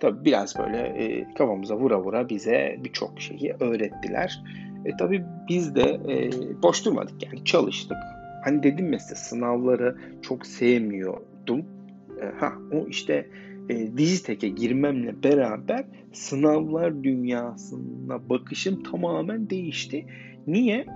Tabii 0.00 0.24
biraz 0.24 0.58
böyle 0.58 0.78
e, 0.78 1.34
kafamıza 1.34 1.76
vura 1.76 2.00
vura 2.00 2.28
bize 2.28 2.76
birçok 2.84 3.20
şeyi 3.20 3.54
öğrettiler. 3.60 4.42
E, 4.84 4.96
tabii 4.96 5.24
biz 5.48 5.74
de 5.74 6.00
e, 6.08 6.30
boş 6.62 6.84
durmadık 6.84 7.22
yani 7.22 7.44
çalıştık. 7.44 7.96
Hani 8.44 8.62
dedim 8.62 8.88
mesela 8.88 9.14
sınavları 9.14 9.96
çok 10.22 10.46
sevmiyordum. 10.46 11.64
E, 12.22 12.24
ha 12.40 12.52
o 12.72 12.86
işte 12.88 13.26
e, 13.68 13.96
Dijitek'e 13.96 14.48
girmemle 14.48 15.22
beraber 15.22 15.84
sınavlar 16.12 17.02
dünyasına 17.02 18.28
bakışım 18.28 18.82
tamamen 18.82 19.50
değişti. 19.50 20.06
Niye? 20.46 20.86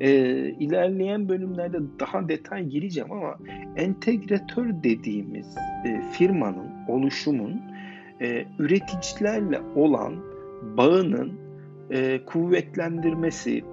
E, 0.00 0.10
ilerleyen 0.50 1.28
bölümlerde 1.28 1.78
daha 2.00 2.28
detay 2.28 2.64
gireceğim 2.64 3.12
ama 3.12 3.38
entegratör 3.76 4.66
dediğimiz 4.82 5.56
e, 5.86 6.02
firmanın, 6.12 6.70
oluşumun 6.88 7.62
e, 8.20 8.44
üreticilerle 8.58 9.60
olan 9.76 10.14
bağının 10.76 11.43
e, 11.90 12.24
kuvvetlendirmesi 12.24 13.64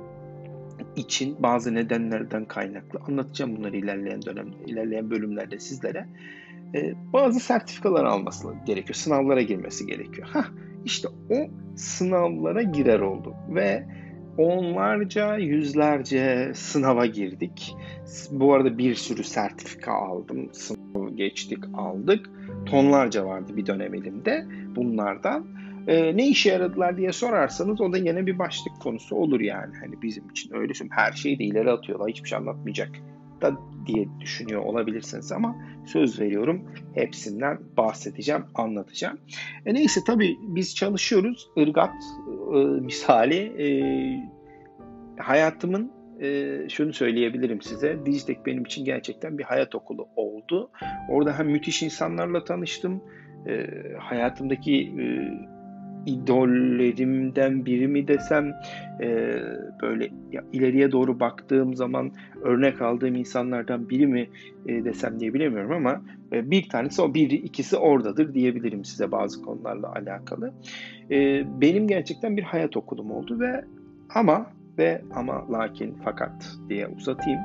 için 0.96 1.36
bazı 1.39 1.74
nedenlerden 1.74 2.46
kaynaklı 2.46 3.00
anlatacağım 3.08 3.58
bunları 3.58 3.77
ilerleyen 3.77 4.22
dönemde, 4.22 4.56
ilerleyen 4.65 5.10
bölümlerde 5.12 5.60
sizlere. 5.60 6.08
E, 6.75 6.94
bazı 7.13 7.39
sertifikalar 7.39 8.06
alması 8.06 8.48
gerekiyor, 8.65 8.96
sınavlara 8.96 9.41
girmesi 9.41 9.86
gerekiyor. 9.86 10.27
Hah, 10.32 10.46
işte 10.86 11.08
o 11.30 11.36
sınavlara 11.75 12.62
girer 12.62 13.00
olduk 13.00 13.36
ve 13.50 13.86
onlarca, 14.38 15.38
yüzlerce 15.38 16.51
sınava 16.56 17.06
girdik. 17.06 17.75
Bu 18.32 18.53
arada 18.53 18.77
bir 18.77 18.96
sürü 18.96 19.24
sertifika 19.24 19.94
aldım. 19.94 20.50
Sınavı 20.51 21.15
geçtik, 21.15 21.60
aldık. 21.74 22.30
Tonlarca 22.65 23.25
vardı 23.25 23.58
bir 23.58 23.65
dönem 23.65 23.96
elimde 23.96 24.46
bunlardan. 24.75 25.46
Ee, 25.88 26.17
ne 26.17 26.27
işe 26.27 26.50
yaradılar 26.51 26.97
diye 26.97 27.11
sorarsanız 27.11 27.81
o 27.81 27.93
da 27.93 27.97
yine 27.97 28.25
bir 28.25 28.39
başlık 28.39 28.81
konusu 28.81 29.15
olur 29.15 29.39
yani. 29.39 29.75
Hani 29.81 30.01
bizim 30.01 30.29
için 30.29 30.53
öyle. 30.53 30.73
Her 30.89 31.11
şeyi 31.11 31.39
de 31.39 31.43
ileri 31.43 31.71
atıyorlar. 31.71 32.09
Hiçbir 32.09 32.29
şey 32.29 32.38
anlatmayacak 32.38 32.89
da 33.41 33.57
diye 33.88 34.07
düşünüyor 34.19 34.61
olabilirsiniz 34.61 35.31
ama 35.31 35.55
söz 35.85 36.19
veriyorum 36.19 36.65
hepsinden 36.95 37.59
bahsedeceğim, 37.77 38.43
anlatacağım. 38.55 39.17
E 39.65 39.73
neyse 39.73 40.01
tabii 40.07 40.38
biz 40.41 40.75
çalışıyoruz. 40.75 41.47
Irgat 41.55 41.95
e, 42.53 42.57
misali 42.57 43.35
e, 43.38 43.67
hayatımın 45.21 45.91
e, 46.21 46.59
şunu 46.69 46.93
söyleyebilirim 46.93 47.61
size. 47.61 48.05
Dijitek 48.05 48.45
benim 48.45 48.65
için 48.65 48.85
gerçekten 48.85 49.38
bir 49.38 49.43
hayat 49.43 49.75
okulu 49.75 50.07
oldu. 50.15 50.71
Orada 51.09 51.39
hem 51.39 51.47
müthiş 51.47 51.83
insanlarla 51.83 52.43
tanıştım. 52.43 53.03
E, 53.47 53.67
hayatımdaki 54.00 54.81
e, 54.81 55.03
idollerimden 56.05 57.65
biri 57.65 57.88
mi 57.88 58.08
desem 58.08 58.53
e, 59.01 59.38
böyle 59.81 60.10
ya, 60.31 60.43
ileriye 60.53 60.91
doğru 60.91 61.20
baktığım 61.20 61.75
zaman 61.75 62.12
örnek 62.43 62.81
aldığım 62.81 63.15
insanlardan 63.15 63.89
biri 63.89 64.08
mi 64.08 64.29
e, 64.67 64.84
desem 64.86 65.20
diye 65.20 65.34
bilemiyorum 65.34 65.72
ama 65.72 66.01
e, 66.34 66.51
bir 66.51 66.70
tanesi 66.70 67.01
o 67.01 67.13
biri 67.13 67.36
ikisi 67.36 67.77
oradadır 67.77 68.34
diyebilirim 68.34 68.86
size 68.86 69.12
bazı 69.12 69.41
konularla 69.41 69.93
alakalı. 69.93 70.53
E, 71.12 71.43
benim 71.62 71.88
gerçekten 71.88 72.38
bir 72.38 72.43
hayat 72.43 72.77
okulum 72.77 73.12
oldu 73.12 73.39
ve 73.39 73.65
ama 74.15 74.48
ve 74.77 75.01
ama 75.15 75.51
lakin 75.51 75.98
fakat 76.03 76.58
diye 76.70 76.88
uzatayım. 76.88 77.39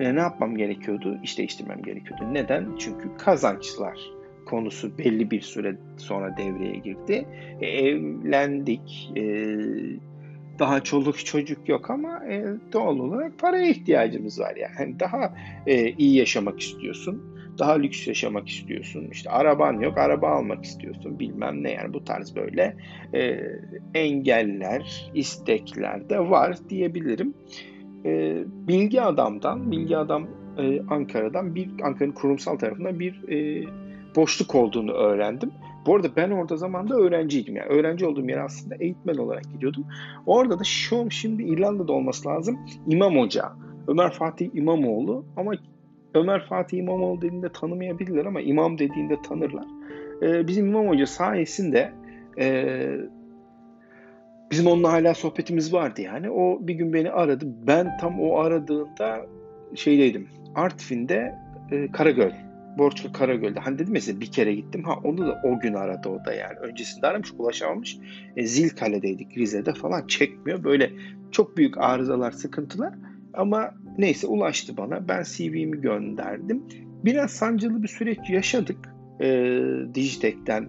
E, 0.00 0.14
ne 0.14 0.20
yapmam 0.20 0.56
gerekiyordu? 0.56 1.18
İş 1.22 1.38
değiştirmem 1.38 1.82
gerekiyordu. 1.82 2.24
Neden? 2.32 2.66
Çünkü 2.78 3.16
kazançlar 3.18 4.19
konusu 4.50 4.98
belli 4.98 5.30
bir 5.30 5.40
süre 5.40 5.76
sonra 5.96 6.36
devreye 6.36 6.76
girdi. 6.76 7.26
E, 7.60 7.66
evlendik, 7.66 9.12
e, 9.16 9.56
daha 10.58 10.82
çoluk 10.82 11.26
çocuk 11.26 11.68
yok 11.68 11.90
ama 11.90 12.26
e, 12.26 12.44
doğal 12.72 12.98
olarak 12.98 13.38
paraya 13.38 13.68
ihtiyacımız 13.68 14.40
var 14.40 14.54
yani. 14.56 15.00
Daha 15.00 15.34
e, 15.66 15.90
iyi 15.90 16.16
yaşamak 16.16 16.60
istiyorsun, 16.60 17.22
daha 17.58 17.72
lüks 17.72 18.06
yaşamak 18.08 18.48
istiyorsun. 18.48 19.08
İşte 19.12 19.30
araban 19.30 19.80
yok, 19.80 19.98
araba 19.98 20.28
almak 20.28 20.64
istiyorsun, 20.64 21.18
bilmem 21.18 21.62
ne 21.62 21.70
yani 21.70 21.94
bu 21.94 22.04
tarz 22.04 22.36
böyle 22.36 22.76
e, 23.14 23.40
engeller, 23.94 25.10
istekler 25.14 26.10
de 26.10 26.18
var 26.18 26.56
diyebilirim. 26.68 27.34
E, 28.04 28.42
bilgi 28.68 29.02
adamdan, 29.02 29.70
bilgi 29.70 29.96
adam 29.96 30.28
e, 30.58 30.80
Ankara'dan 30.90 31.54
bir 31.54 31.68
Ankara'nın 31.82 32.12
kurumsal 32.12 32.56
tarafından 32.58 33.00
bir 33.00 33.28
e, 33.28 33.64
boşluk 34.16 34.54
olduğunu 34.54 34.92
öğrendim. 34.92 35.50
Bu 35.86 35.96
arada 35.96 36.08
ben 36.16 36.30
orada 36.30 36.56
zamanda 36.56 36.94
öğrenciydim. 36.94 37.56
Yani 37.56 37.68
öğrenci 37.68 38.06
olduğum 38.06 38.28
yer 38.28 38.38
aslında 38.38 38.74
eğitmen 38.80 39.14
olarak 39.14 39.44
gidiyordum. 39.52 39.86
Orada 40.26 40.58
da 40.58 40.64
şu 40.64 41.10
şimdi 41.10 41.42
İrlanda'da 41.42 41.92
olması 41.92 42.28
lazım. 42.28 42.58
İmam 42.86 43.18
Hoca. 43.18 43.52
Ömer 43.88 44.12
Fatih 44.12 44.50
İmamoğlu 44.54 45.24
ama 45.36 45.52
Ömer 46.14 46.46
Fatih 46.46 46.78
İmamoğlu 46.78 47.22
dediğinde 47.22 47.48
tanımayabilirler 47.52 48.24
ama 48.24 48.40
imam 48.40 48.78
dediğinde 48.78 49.22
tanırlar. 49.22 49.64
Ee, 50.22 50.46
bizim 50.46 50.66
İmam 50.66 50.88
Hoca 50.88 51.06
sayesinde 51.06 51.92
e, 52.38 52.76
bizim 54.50 54.66
onunla 54.66 54.92
hala 54.92 55.14
sohbetimiz 55.14 55.72
vardı 55.72 56.02
yani. 56.02 56.30
O 56.30 56.58
bir 56.60 56.74
gün 56.74 56.92
beni 56.92 57.10
aradı. 57.10 57.44
Ben 57.66 57.98
tam 58.00 58.20
o 58.20 58.38
aradığında 58.38 59.26
şeydeydim. 59.74 60.28
Artvin'de 60.54 61.34
e, 61.70 61.92
Karagöl 61.92 62.49
Borçlu 62.80 63.12
Karagöl'de. 63.12 63.60
Hani 63.60 63.78
dedim 63.78 63.94
ya 63.94 64.00
size 64.00 64.20
bir 64.20 64.32
kere 64.32 64.54
gittim. 64.54 64.84
Ha 64.84 64.94
onu 65.04 65.26
da 65.26 65.40
o 65.44 65.60
gün 65.60 65.74
aradı 65.74 66.08
o 66.08 66.24
da 66.24 66.34
yani. 66.34 66.58
Öncesinde 66.58 67.06
aramış 67.06 67.32
ulaşamamış. 67.38 67.98
E, 68.36 68.46
Zilkale'deydik 68.46 69.38
Rize'de 69.38 69.72
falan 69.72 70.06
çekmiyor. 70.06 70.64
Böyle 70.64 70.90
çok 71.30 71.56
büyük 71.56 71.78
arızalar, 71.78 72.30
sıkıntılar. 72.30 72.94
Ama 73.34 73.74
neyse 73.98 74.26
ulaştı 74.26 74.76
bana. 74.76 75.08
Ben 75.08 75.22
CV'mi 75.22 75.80
gönderdim. 75.80 76.62
Biraz 77.04 77.30
sancılı 77.30 77.82
bir 77.82 77.88
süreç 77.88 78.30
yaşadık. 78.30 78.94
E, 79.20 79.56
Dijitek'ten 79.94 80.68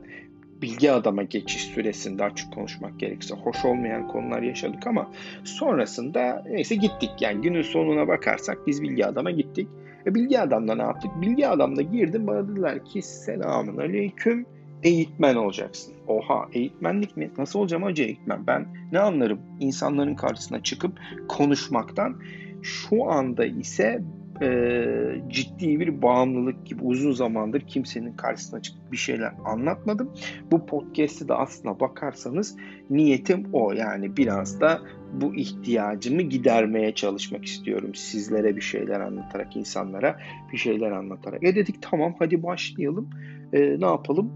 bilgi 0.62 0.92
adama 0.92 1.24
geçiş 1.24 1.64
süresinde 1.64 2.24
açık 2.24 2.54
konuşmak 2.54 3.00
gerekirse 3.00 3.36
hoş 3.36 3.66
olmayan 3.66 4.08
konular 4.08 4.42
yaşadık 4.42 4.88
ama 4.88 5.12
sonrasında 5.44 6.44
neyse 6.50 6.76
gittik. 6.76 7.10
Yani 7.20 7.42
günün 7.42 7.62
sonuna 7.62 8.08
bakarsak 8.08 8.58
biz 8.68 8.82
bilgi 8.82 9.06
adama 9.06 9.32
gittik. 9.32 9.68
E, 10.06 10.16
bilgi 10.16 10.40
adamda 10.40 10.76
ne 10.76 10.82
yaptık? 10.82 11.12
Bilgi 11.22 11.48
adamda 11.48 11.82
girdim 11.82 12.28
bana 12.28 12.48
dediler 12.48 12.86
ki 12.86 13.02
selamun 13.02 13.78
aleyküm 13.78 14.46
eğitmen 14.84 15.36
olacaksın. 15.36 15.94
Oha 16.08 16.48
eğitmenlik 16.54 17.18
mi? 17.18 17.32
Nasıl 17.38 17.60
olacağım 17.60 17.84
hoca 17.84 18.04
eğitmen? 18.04 18.48
Ben 18.48 18.68
ne 18.92 19.00
anlarım 19.00 19.40
insanların 19.60 20.16
karşısına 20.16 20.64
çıkıp 20.64 21.00
konuşmaktan. 21.28 22.22
Şu 22.62 23.12
anda 23.12 23.46
ise 23.46 24.02
e, 24.42 25.22
ciddi 25.28 25.80
bir 25.80 26.02
bağımlılık 26.02 26.66
gibi 26.66 26.84
uzun 26.84 27.12
zamandır 27.12 27.62
kimsenin 27.62 28.14
karşısına 28.14 28.62
çıkıp 28.62 28.92
bir 28.92 28.98
şeyler 28.98 29.34
anlatmadım. 29.46 30.14
Bu 30.52 30.66
podcast'i 30.66 31.28
de 31.28 31.34
aslına 31.34 31.80
bakarsanız 31.80 32.58
niyetim 32.90 33.48
o. 33.54 33.72
Yani 33.72 34.18
biraz 34.18 34.62
da 34.62 34.82
bu 35.14 35.36
ihtiyacımı 35.36 36.22
gidermeye 36.22 36.96
çalışmak 36.96 37.46
istiyorum. 37.46 37.96
Sizlere 37.96 38.56
bir 38.56 38.62
şeyler 38.62 39.00
anlatarak, 39.00 39.56
insanlara 39.56 40.20
bir 40.54 40.58
şeyler 40.58 40.92
anlatarak. 40.92 41.44
E 41.44 41.56
dedik 41.56 41.82
tamam 41.82 42.16
hadi 42.20 42.44
başlayalım. 42.44 43.10
E, 43.54 43.60
ne 43.80 43.86
yapalım? 43.86 44.32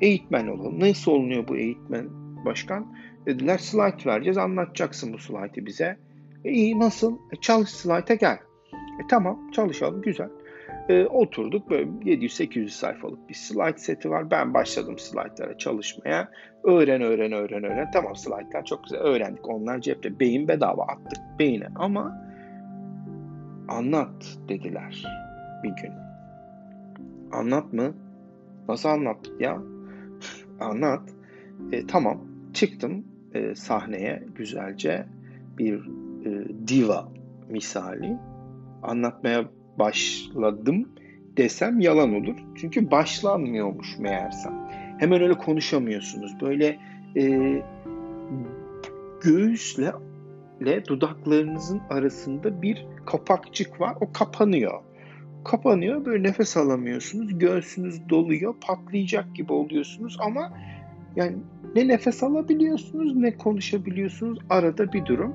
Eğitmen 0.00 0.46
olalım. 0.46 0.80
Nasıl 0.80 1.12
olunuyor 1.12 1.48
bu 1.48 1.56
eğitmen 1.56 2.08
başkan? 2.44 2.86
Dediler 3.26 3.58
slide 3.58 4.10
vereceğiz 4.10 4.38
anlatacaksın 4.38 5.12
bu 5.12 5.18
slide'ı 5.18 5.66
bize. 5.66 5.96
E, 6.44 6.50
iyi 6.50 6.78
nasıl? 6.78 7.18
E, 7.32 7.36
çalış 7.40 7.70
slide'a 7.70 8.14
gel. 8.14 8.38
E, 8.98 9.06
tamam 9.08 9.50
çalışalım 9.52 10.02
güzel. 10.02 10.28
E, 10.88 11.06
oturduk 11.06 11.70
böyle 11.70 11.84
700-800 11.84 12.68
sayfalık 12.68 13.28
bir 13.28 13.34
slide 13.34 13.78
seti 13.78 14.10
var. 14.10 14.30
Ben 14.30 14.54
başladım 14.54 14.98
slaytlara 14.98 15.58
çalışmaya. 15.58 16.30
Öğren 16.64 17.02
öğren 17.02 17.32
öğren 17.32 17.64
öğren. 17.64 17.90
Tamam 17.92 18.16
slaytlar 18.16 18.64
çok 18.64 18.84
güzel 18.84 19.00
öğrendik. 19.00 19.48
Onlar 19.48 19.80
cepte. 19.80 20.20
Beyin 20.20 20.48
bedava 20.48 20.82
attık 20.82 21.18
beyine 21.38 21.68
ama 21.76 22.28
anlat 23.68 24.38
dediler 24.48 25.04
bir 25.62 25.68
gün. 25.82 25.92
Anlat 27.32 27.72
mı? 27.72 27.94
Nasıl 28.68 28.88
anlattık 28.88 29.40
ya? 29.40 29.58
anlat. 30.60 31.02
E, 31.72 31.86
tamam 31.86 32.20
çıktım 32.54 33.04
e, 33.34 33.54
sahneye 33.54 34.22
güzelce 34.34 35.06
bir 35.58 35.88
e, 36.24 36.48
diva 36.68 37.08
misali 37.48 38.18
anlatmaya 38.82 39.44
başladım 39.78 40.88
desem 41.36 41.80
yalan 41.80 42.14
olur. 42.14 42.36
Çünkü 42.60 42.90
başlanmıyormuş 42.90 43.98
meğersem. 43.98 44.68
Hemen 44.98 45.22
öyle 45.22 45.34
konuşamıyorsunuz. 45.34 46.40
Böyle 46.40 46.78
e, 47.16 47.62
göğüsle 49.20 49.92
ile 50.60 50.86
dudaklarınızın 50.86 51.80
arasında 51.90 52.62
bir 52.62 52.86
kapakçık 53.06 53.80
var. 53.80 53.96
O 54.00 54.12
kapanıyor. 54.12 54.80
Kapanıyor. 55.44 56.04
Böyle 56.04 56.28
nefes 56.28 56.56
alamıyorsunuz. 56.56 57.38
Göğsünüz 57.38 58.08
doluyor. 58.08 58.54
Patlayacak 58.60 59.34
gibi 59.34 59.52
oluyorsunuz 59.52 60.16
ama 60.20 60.52
yani 61.16 61.36
ne 61.74 61.88
nefes 61.88 62.22
alabiliyorsunuz 62.22 63.16
ne 63.16 63.36
konuşabiliyorsunuz. 63.36 64.38
Arada 64.50 64.92
bir 64.92 65.06
durum. 65.06 65.34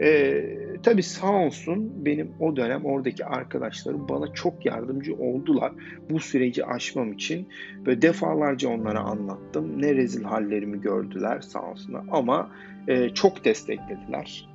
Ee, 0.00 0.65
tabii 0.86 1.02
sağ 1.02 1.32
olsun 1.32 2.04
benim 2.04 2.32
o 2.40 2.56
dönem 2.56 2.84
oradaki 2.84 3.24
arkadaşlarım 3.24 4.08
bana 4.08 4.32
çok 4.32 4.66
yardımcı 4.66 5.14
oldular. 5.14 5.72
Bu 6.10 6.20
süreci 6.20 6.66
aşmam 6.66 7.12
için 7.12 7.48
ve 7.86 8.02
defalarca 8.02 8.68
onlara 8.68 9.00
anlattım. 9.00 9.82
Ne 9.82 9.94
rezil 9.94 10.24
hallerimi 10.24 10.80
gördüler 10.80 11.40
sağ 11.40 11.70
olsunlar 11.70 12.04
ama 12.10 12.50
e, 12.88 13.08
çok 13.08 13.44
desteklediler. 13.44 14.48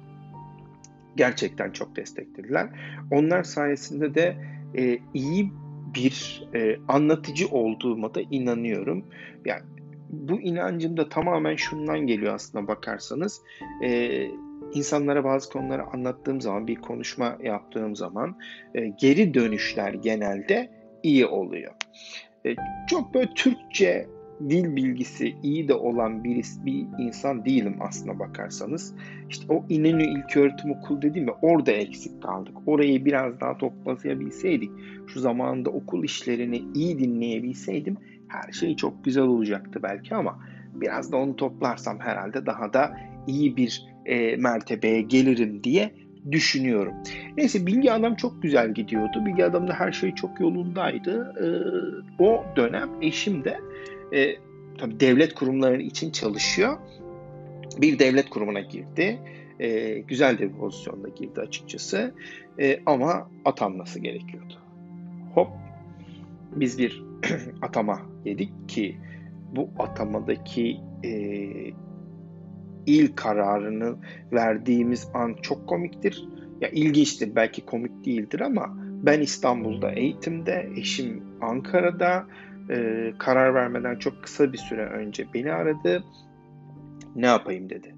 Gerçekten 1.15 1.71
çok 1.71 1.95
desteklediler. 1.95 2.67
Onlar 3.11 3.43
sayesinde 3.43 4.15
de 4.15 4.35
e, 4.77 4.99
iyi 5.13 5.51
bir 5.95 6.47
e, 6.55 6.77
anlatıcı 6.87 7.47
olduğuma 7.47 8.15
da 8.15 8.21
inanıyorum. 8.31 9.05
Yani 9.45 9.63
bu 10.09 10.41
inancım 10.41 10.97
da 10.97 11.09
tamamen 11.09 11.55
şundan 11.55 11.99
geliyor 11.99 12.33
aslında 12.33 12.67
bakarsanız. 12.67 13.41
E, 13.83 14.21
insanlara 14.73 15.23
bazı 15.23 15.49
konuları 15.49 15.83
anlattığım 15.83 16.41
zaman, 16.41 16.67
bir 16.67 16.75
konuşma 16.75 17.37
yaptığım 17.43 17.95
zaman 17.95 18.35
e, 18.75 18.87
geri 18.87 19.33
dönüşler 19.33 19.93
genelde 19.93 20.71
iyi 21.03 21.25
oluyor. 21.25 21.73
E, 22.45 22.55
çok 22.87 23.13
böyle 23.13 23.33
Türkçe 23.35 24.07
dil 24.49 24.75
bilgisi 24.75 25.35
iyi 25.43 25.67
de 25.67 25.73
olan 25.73 26.23
birisi, 26.23 26.65
bir 26.65 26.85
insan 26.99 27.45
değilim 27.45 27.77
aslına 27.81 28.19
bakarsanız. 28.19 28.95
İşte 29.29 29.53
o 29.53 29.65
İnönü 29.69 30.03
İlköğretim 30.03 30.71
Okulu 30.71 31.01
dedim 31.01 31.27
ya 31.27 31.33
orada 31.41 31.71
eksik 31.71 32.21
kaldık. 32.23 32.57
Orayı 32.65 33.05
biraz 33.05 33.39
daha 33.39 33.57
toplayabilseydik, 33.57 34.71
şu 35.07 35.19
zamanda 35.19 35.69
okul 35.69 36.03
işlerini 36.03 36.63
iyi 36.75 36.99
dinleyebilseydim 36.99 37.97
her 38.27 38.51
şey 38.51 38.75
çok 38.75 39.05
güzel 39.05 39.23
olacaktı 39.23 39.79
belki 39.83 40.15
ama 40.15 40.39
biraz 40.73 41.11
da 41.11 41.17
onu 41.17 41.35
toplarsam 41.35 41.99
herhalde 41.99 42.45
daha 42.45 42.73
da 42.73 42.97
iyi 43.27 43.57
bir 43.57 43.90
e, 44.11 44.35
mertebeye 44.35 45.01
gelirim 45.01 45.63
diye 45.63 45.91
düşünüyorum. 46.31 46.93
Neyse 47.37 47.65
Bilgi 47.65 47.91
Adam 47.91 48.15
çok 48.15 48.43
güzel 48.43 48.73
gidiyordu. 48.73 49.25
Bilgi 49.25 49.45
Adam'da 49.45 49.73
her 49.73 49.91
şey 49.91 50.15
çok 50.15 50.39
yolundaydı. 50.39 51.33
Ee, 51.39 52.23
o 52.23 52.43
dönem 52.55 52.89
eşim 53.01 53.43
de 53.43 53.59
e, 54.13 54.35
tabii 54.77 54.99
devlet 54.99 55.33
kurumları 55.33 55.81
için 55.81 56.11
çalışıyor. 56.11 56.77
Bir 57.77 57.99
devlet 57.99 58.29
kurumuna 58.29 58.59
girdi. 58.59 59.19
E, 59.59 59.99
güzel 59.99 60.37
de 60.37 60.53
bir 60.53 60.57
pozisyonda 60.57 61.07
girdi 61.09 61.41
açıkçası. 61.41 62.13
E, 62.59 62.79
ama 62.85 63.29
atanması 63.45 63.99
gerekiyordu. 63.99 64.53
Hop 65.35 65.47
biz 66.55 66.79
bir 66.79 67.03
atama 67.61 68.01
yedik 68.25 68.69
ki 68.69 68.97
bu 69.55 69.69
atamadaki 69.79 70.77
e, 71.03 71.11
il 72.85 73.15
kararını 73.15 73.95
verdiğimiz 74.31 75.09
an 75.13 75.35
çok 75.41 75.67
komiktir. 75.67 76.27
Ya 76.61 76.69
ilginçtir 76.69 77.35
belki 77.35 77.65
komik 77.65 78.05
değildir 78.05 78.39
ama 78.39 78.77
ben 78.77 79.21
İstanbul'da 79.21 79.91
eğitimde, 79.91 80.69
eşim 80.75 81.23
Ankara'da 81.41 82.27
e, 82.69 83.11
karar 83.19 83.53
vermeden 83.53 83.95
çok 83.95 84.23
kısa 84.23 84.53
bir 84.53 84.57
süre 84.57 84.85
önce 84.85 85.27
beni 85.33 85.53
aradı. 85.53 86.03
Ne 87.15 87.25
yapayım 87.25 87.69
dedi. 87.69 87.95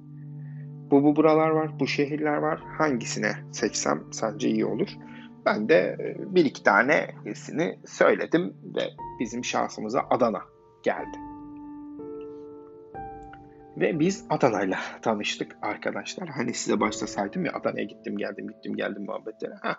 Bu 0.92 1.04
bu 1.04 1.16
buralar 1.16 1.50
var, 1.50 1.80
bu 1.80 1.88
şehirler 1.88 2.38
var. 2.38 2.62
Hangisine 2.78 3.32
seçsem 3.52 4.04
sence 4.12 4.50
iyi 4.50 4.66
olur? 4.66 4.88
Ben 5.46 5.70
de 5.70 5.76
e, 6.00 6.36
bir 6.36 6.46
iki 6.46 6.64
tanesini 6.64 7.80
söyledim 7.86 8.54
ve 8.76 8.84
bizim 9.20 9.46
şansımıza 9.46 10.06
Adana 10.10 10.42
geldi. 10.84 11.33
Ve 13.78 14.00
biz 14.00 14.26
Adana'yla 14.30 14.78
tanıştık 15.02 15.58
arkadaşlar. 15.62 16.30
Hani 16.30 16.54
size 16.54 16.80
başta 16.80 17.08
saydım 17.08 17.46
ya 17.46 17.52
Adana'ya 17.54 17.84
gittim 17.84 18.18
geldim 18.18 18.48
gittim 18.48 18.76
geldim 18.76 19.06
muhabbetlere. 19.06 19.54
Ha, 19.62 19.76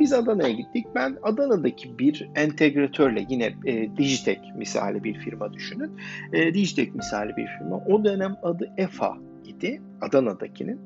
biz 0.00 0.12
Adana'ya 0.12 0.52
gittik. 0.52 0.86
Ben 0.94 1.16
Adana'daki 1.22 1.98
bir 1.98 2.30
entegratörle 2.36 3.26
yine 3.28 3.54
e, 3.64 3.96
Digitek 3.96 4.40
misali 4.56 5.04
bir 5.04 5.14
firma 5.14 5.52
düşünün. 5.52 6.00
E, 6.32 6.54
Digitek 6.54 6.94
misali 6.94 7.36
bir 7.36 7.46
firma. 7.46 7.76
O 7.76 8.04
dönem 8.04 8.36
adı 8.42 8.72
EFA 8.76 9.16
idi 9.44 9.82
Adana'dakinin. 10.00 10.80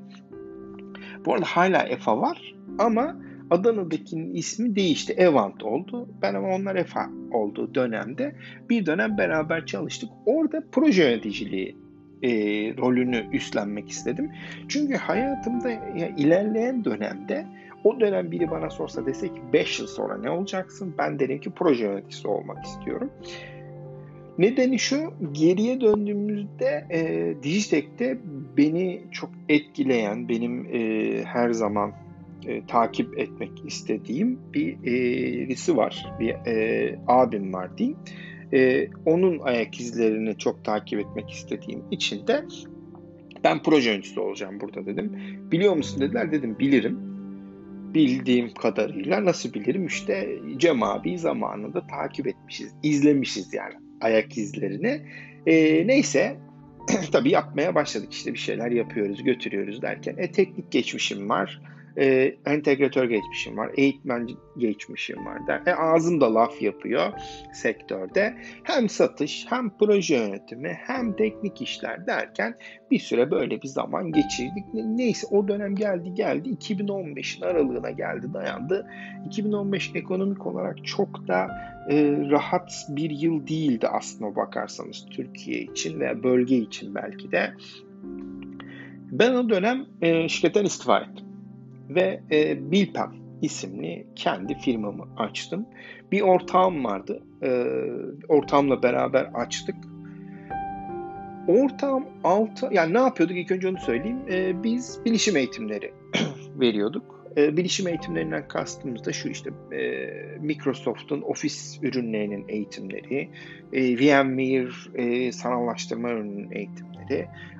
Bu 1.26 1.34
arada 1.34 1.46
hala 1.46 1.82
EFA 1.82 2.20
var 2.20 2.54
ama 2.78 3.16
Adana'dakinin 3.50 4.34
ismi 4.34 4.76
değişti. 4.76 5.12
Evant 5.12 5.62
oldu. 5.62 6.08
Ben 6.22 6.34
ama 6.34 6.48
onlar 6.48 6.76
EFA 6.76 7.10
olduğu 7.32 7.74
dönemde 7.74 8.36
bir 8.70 8.86
dönem 8.86 9.18
beraber 9.18 9.66
çalıştık. 9.66 10.10
Orada 10.26 10.62
proje 10.72 11.02
yöneticiliği 11.02 11.86
e, 12.22 12.31
rolünü 12.76 13.26
üstlenmek 13.33 13.88
istedim. 13.88 14.33
Çünkü 14.68 14.94
hayatımda 14.94 15.70
ya, 15.70 16.09
ilerleyen 16.16 16.85
dönemde 16.85 17.46
o 17.85 18.00
dönem 18.00 18.31
biri 18.31 18.50
bana 18.50 18.70
sorsa 18.70 19.07
dese 19.07 19.29
ki 19.29 19.40
5 19.52 19.81
yıl 19.81 19.87
sonra 19.87 20.18
ne 20.18 20.31
olacaksın? 20.31 20.94
Ben 20.98 21.18
derim 21.18 21.40
ki 21.40 21.50
proje 21.50 21.85
yöneticisi 21.85 22.29
olmak 22.29 22.64
istiyorum. 22.64 23.11
Nedeni 24.38 24.79
şu, 24.79 25.12
geriye 25.33 25.81
döndüğümüzde 25.81 26.87
e, 26.90 27.35
Digitek'te 27.42 28.18
beni 28.57 29.02
çok 29.12 29.31
etkileyen, 29.48 30.29
benim 30.29 30.66
e, 30.72 31.24
her 31.24 31.50
zaman 31.50 31.92
e, 32.46 32.66
takip 32.66 33.18
etmek 33.18 33.50
istediğim 33.66 34.38
bir 34.55 34.72
e, 34.72 35.48
birisi 35.48 35.76
var, 35.76 36.12
bir 36.20 36.31
e, 36.46 36.98
abim 37.07 37.52
var 37.52 37.79
diyeyim 37.79 37.98
e, 38.52 38.88
onun 39.04 39.38
ayak 39.38 39.80
izlerini 39.80 40.38
çok 40.38 40.64
takip 40.64 41.00
etmek 41.00 41.30
istediğim 41.30 41.82
için 41.90 42.26
de 42.26 42.44
ben 43.44 43.62
proje 43.62 43.90
yöneticisi 43.90 44.20
olacağım 44.20 44.61
burada 44.61 44.87
dedim. 44.87 45.12
Biliyor 45.52 45.76
musun 45.76 46.00
dediler 46.00 46.32
dedim 46.32 46.59
bilirim. 46.59 46.98
Bildiğim 47.94 48.54
kadarıyla 48.54 49.24
nasıl 49.24 49.54
bilirim 49.54 49.87
işte 49.87 50.38
Cem 50.56 50.82
abi 50.82 51.18
zamanında 51.18 51.87
takip 51.87 52.26
etmişiz, 52.26 52.72
izlemişiz 52.82 53.54
yani 53.54 53.74
ayak 54.00 54.38
izlerini. 54.38 55.00
E, 55.46 55.87
neyse 55.87 56.37
tabii 57.12 57.30
yapmaya 57.30 57.74
başladık 57.74 58.12
işte 58.12 58.32
bir 58.32 58.38
şeyler 58.38 58.70
yapıyoruz, 58.70 59.24
götürüyoruz 59.24 59.82
derken 59.82 60.14
e, 60.18 60.32
teknik 60.32 60.72
geçmişim 60.72 61.28
var 61.28 61.61
e, 61.98 62.35
entegratör 62.46 63.04
geçmişim 63.04 63.56
var, 63.56 63.70
eğitmen 63.76 64.28
geçmişim 64.59 65.26
var 65.26 65.46
der. 65.46 65.62
E, 65.66 65.74
ağzımda 65.74 66.35
laf 66.35 66.62
yapıyor 66.62 67.12
sektörde. 67.52 68.35
Hem 68.62 68.88
satış, 68.88 69.46
hem 69.48 69.70
proje 69.78 70.16
yönetimi, 70.16 70.78
hem 70.87 71.16
teknik 71.16 71.62
işler 71.62 72.06
derken 72.06 72.54
bir 72.90 72.98
süre 72.98 73.30
böyle 73.30 73.62
bir 73.62 73.68
zaman 73.68 74.12
geçirdik. 74.12 74.64
Neyse 74.74 75.26
o 75.30 75.48
dönem 75.48 75.76
geldi 75.76 76.14
geldi 76.14 76.48
2015'in 76.48 77.42
aralığına 77.42 77.90
geldi 77.90 78.35
dayandı. 78.35 78.87
2015 79.26 79.90
ekonomik 79.94 80.46
olarak 80.46 80.87
çok 80.87 81.28
da 81.28 81.46
e, 81.90 82.16
rahat 82.30 82.87
bir 82.88 83.11
yıl 83.11 83.46
değildi 83.46 83.88
aslında 83.88 84.37
bakarsanız 84.37 85.06
Türkiye 85.11 85.61
için 85.61 86.00
veya 86.00 86.22
bölge 86.22 86.56
için 86.56 86.94
belki 86.94 87.32
de. 87.32 87.54
Ben 89.12 89.35
o 89.35 89.48
dönem 89.48 89.87
e, 90.02 90.28
şirketten 90.28 90.64
istifa 90.64 90.98
ettim 90.98 91.25
ve 91.88 92.20
e, 92.31 92.70
Bilpem 92.70 93.12
isimli 93.42 94.07
kendi 94.16 94.55
firmamı 94.55 95.05
açtım. 95.16 95.66
Bir 96.12 96.20
ortağım 96.20 96.85
vardı. 96.85 97.22
E, 97.42 97.51
ortağımla 98.29 98.83
beraber 98.83 99.25
açtık. 99.35 99.77
Ortağım 101.49 102.05
altı, 102.25 102.68
yani 102.72 102.94
ne 102.94 102.99
yapıyorduk 102.99 103.37
ilk 103.37 103.51
önce 103.51 103.68
onu 103.68 103.79
söyleyeyim. 103.79 104.18
E, 104.31 104.62
biz 104.62 105.01
bilişim 105.05 105.37
eğitimleri 105.37 105.92
veriyorduk. 106.61 107.16
E, 107.37 107.57
bilişim 107.57 107.88
eğitimlerinden 107.88 108.49
kastımız 108.49 109.05
da 109.05 109.12
şu 109.12 109.29
işte 109.29 109.51
e, 109.72 110.09
Microsoft'un 110.40 111.22
Office 111.22 111.57
ürünlerinin 111.83 112.44
eğitimleri, 112.49 113.31
e, 113.72 113.96
VMware 113.99 114.70
e, 114.94 115.33
sanallaştırma 115.33 116.11
ürününün 116.11 116.51
eğitimleri. 116.51 116.95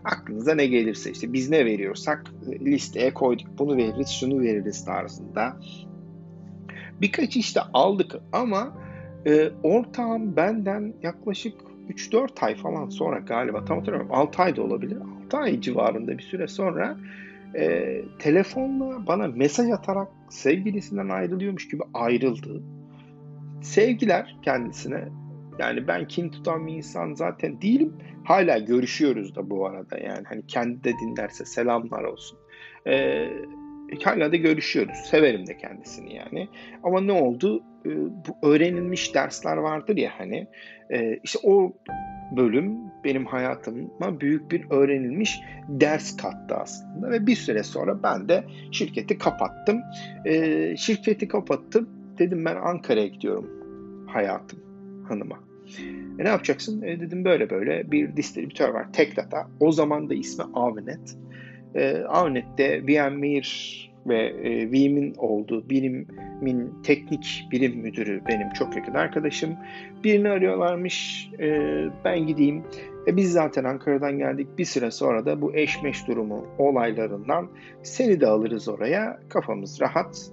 Aklınıza 0.05 0.55
ne 0.55 0.67
gelirse 0.67 1.11
işte 1.11 1.33
biz 1.33 1.51
ne 1.51 1.65
veriyorsak 1.65 2.33
e, 2.53 2.65
listeye 2.65 3.15
koyduk. 3.15 3.47
Bunu 3.59 3.77
veririz, 3.77 4.09
şunu 4.09 4.41
veririz 4.41 4.85
tarzında. 4.85 5.57
Birkaç 7.01 7.37
işte 7.37 7.61
aldık 7.73 8.13
ama 8.33 8.73
e, 9.27 9.51
ortağım 9.63 10.37
benden 10.37 10.95
yaklaşık 11.03 11.55
3-4 11.89 12.45
ay 12.45 12.55
falan 12.55 12.89
sonra 12.89 13.19
galiba 13.19 13.65
tam 13.65 13.79
hatırlamıyorum 13.79 14.17
6 14.17 14.43
ay 14.43 14.57
da 14.57 14.63
olabilir. 14.63 14.99
6 15.25 15.37
ay 15.37 15.61
civarında 15.61 16.19
bir 16.19 16.23
süre 16.23 16.49
sonra 16.49 16.97
e, 17.55 18.03
telefonla 18.19 19.07
bana 19.07 19.29
mesaj 19.29 19.71
atarak 19.71 20.09
sevgilisinden 20.31 21.09
ayrılıyormuş 21.09 21.69
gibi 21.69 21.83
ayrıldı. 21.95 22.63
Sevgiler 23.63 24.37
kendisine. 24.43 25.09
Yani 25.59 25.89
ben 25.89 26.09
kin 26.09 26.29
tutan 26.29 26.67
bir 26.67 26.73
insan 26.73 27.15
zaten 27.15 27.63
değilim. 27.63 27.95
Hala 28.25 28.59
görüşüyoruz 28.59 29.37
da 29.37 29.51
bu 29.51 29.67
arada 29.67 29.99
yani. 29.99 30.25
Hani 30.29 30.47
kendi 30.47 30.85
de 30.85 30.93
dinlerse 31.03 31.45
selamlar 31.45 32.05
olsun. 32.05 32.39
Ee, 32.87 33.29
hala 34.05 34.33
da 34.33 34.37
görüşüyoruz. 34.37 34.97
Severim 34.97 35.47
de 35.47 35.57
kendisini 35.57 36.15
yani. 36.15 36.49
Ama 36.83 37.01
ne 37.01 37.13
oldu? 37.13 37.63
Ee, 37.87 37.91
bu 37.97 38.49
öğrenilmiş 38.49 39.15
dersler 39.15 39.57
vardır 39.57 39.97
ya 39.97 40.11
hani. 40.19 40.47
E, 40.91 41.19
işte 41.25 41.39
o 41.43 41.73
bölüm 42.37 42.77
benim 43.05 43.27
hayatıma 43.27 44.21
büyük 44.21 44.51
bir 44.51 44.71
öğrenilmiş 44.71 45.41
ders 45.69 46.17
kattı 46.17 46.55
aslında 46.55 47.11
ve 47.11 47.27
bir 47.27 47.37
süre 47.37 47.63
sonra 47.63 48.03
ben 48.03 48.29
de 48.29 48.45
şirketi 48.73 49.19
kapattım. 49.19 49.81
E, 50.25 50.77
şirketi 50.77 51.29
kapattım. 51.29 51.89
Dedim 52.19 52.45
ben 52.45 52.57
Ankara'ya 52.57 53.07
gidiyorum 53.07 53.51
hayatım 54.07 54.59
hanıma. 55.09 55.46
E 56.19 56.25
ne 56.25 56.29
yapacaksın? 56.29 56.83
E 56.83 57.01
dedim 57.01 57.25
böyle 57.25 57.51
böyle 57.51 57.91
bir 57.91 58.17
distribütör 58.17 58.69
var. 58.69 58.93
Tek 58.93 59.17
Data. 59.17 59.49
O 59.61 59.73
zaman 59.73 60.11
da 60.11 60.15
ismi 60.15 60.45
Avnet. 60.55 61.17
E, 61.75 61.97
Avnet'te 61.97 62.83
VMware 62.83 63.87
ve 64.07 64.27
e, 64.27 64.71
VM'in 64.71 65.15
olduğu 65.15 65.71
birimin 65.71 66.75
teknik 66.83 67.49
birim 67.53 67.77
müdürü 67.77 68.23
benim 68.29 68.53
çok 68.53 68.77
yakın 68.77 68.95
arkadaşım. 68.95 69.57
Birini 70.05 70.29
arıyorlarmış, 70.29 71.29
e, 71.41 71.49
ben 72.05 72.27
gideyim. 72.27 72.63
E, 73.07 73.17
biz 73.17 73.33
zaten 73.33 73.65
Ankara'dan 73.65 74.19
geldik. 74.19 74.49
Bir 74.59 74.65
süre 74.65 74.91
sonra 74.91 75.27
da 75.27 75.41
bu 75.41 75.55
eşmeş 75.55 76.09
durumu 76.09 76.47
olaylarından 76.59 77.49
seni 77.83 78.21
de 78.21 78.27
alırız 78.27 78.69
oraya. 78.69 79.21
Kafamız 79.29 79.81
rahat 79.81 80.31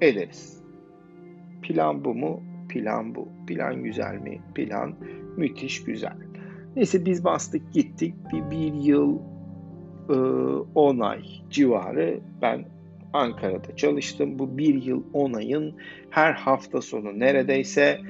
ederiz. 0.00 0.62
Plan 1.62 2.04
bu 2.04 2.14
mu? 2.14 2.42
Plan 2.74 3.14
bu. 3.14 3.28
Plan 3.46 3.82
güzel 3.82 4.14
mi? 4.14 4.40
Plan 4.54 4.94
müthiş 5.36 5.84
güzel. 5.84 6.16
Neyse 6.76 7.04
biz 7.06 7.24
bastık 7.24 7.72
gittik. 7.72 8.14
Bir, 8.32 8.50
bir 8.50 8.74
yıl 8.74 9.18
10 10.74 11.00
e, 11.00 11.04
ay 11.04 11.22
civarı 11.50 12.20
ben 12.42 12.64
Ankara'da 13.12 13.76
çalıştım. 13.76 14.38
Bu 14.38 14.58
bir 14.58 14.82
yıl 14.82 15.02
10 15.12 15.32
ayın 15.32 15.76
her 16.10 16.32
hafta 16.32 16.80
sonu 16.80 17.18
neredeyse 17.18 18.00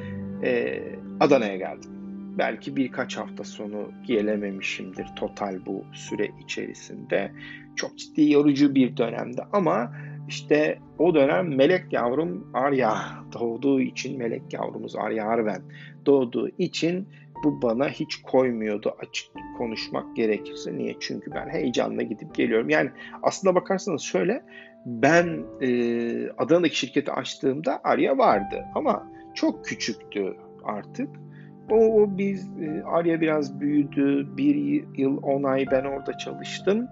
e, 0.42 0.82
Adana'ya 1.20 1.56
geldim. 1.56 1.90
Belki 2.38 2.76
birkaç 2.76 3.16
hafta 3.16 3.44
sonu 3.44 3.90
gelememişimdir 4.06 5.06
total 5.16 5.66
bu 5.66 5.84
süre 5.92 6.28
içerisinde. 6.44 7.32
Çok 7.76 7.98
ciddi 7.98 8.30
yorucu 8.32 8.74
bir 8.74 8.96
dönemdi 8.96 9.42
ama 9.52 9.92
işte 10.28 10.78
o 10.98 11.14
dönem 11.14 11.56
melek 11.56 11.92
yavrum 11.92 12.50
Arya 12.54 12.96
doğduğu 13.32 13.80
için 13.80 14.18
melek 14.18 14.52
yavrumuz 14.52 14.96
Arya 14.96 15.26
Arven 15.26 15.62
doğduğu 16.06 16.48
için 16.48 17.08
bu 17.44 17.62
bana 17.62 17.88
hiç 17.88 18.16
koymuyordu 18.22 18.94
açık 18.98 19.26
konuşmak 19.58 20.16
gerekirse. 20.16 20.76
Niye? 20.76 20.96
Çünkü 21.00 21.30
ben 21.34 21.48
heyecanla 21.48 22.02
gidip 22.02 22.34
geliyorum. 22.34 22.68
Yani 22.68 22.90
aslında 23.22 23.54
bakarsanız 23.54 24.02
şöyle 24.02 24.42
ben 24.86 25.42
e, 25.60 25.68
Adana'daki 26.38 26.78
şirketi 26.78 27.12
açtığımda 27.12 27.80
Arya 27.84 28.18
vardı 28.18 28.64
ama 28.74 29.08
çok 29.34 29.64
küçüktü 29.64 30.36
artık. 30.64 31.08
O, 31.70 31.76
o 31.76 32.18
biz 32.18 32.50
e, 32.60 32.82
Arya 32.84 33.20
biraz 33.20 33.60
büyüdü. 33.60 34.36
Bir 34.36 34.84
yıl 34.98 35.22
on 35.22 35.42
ay 35.42 35.66
ben 35.70 35.84
orada 35.84 36.18
çalıştım. 36.18 36.88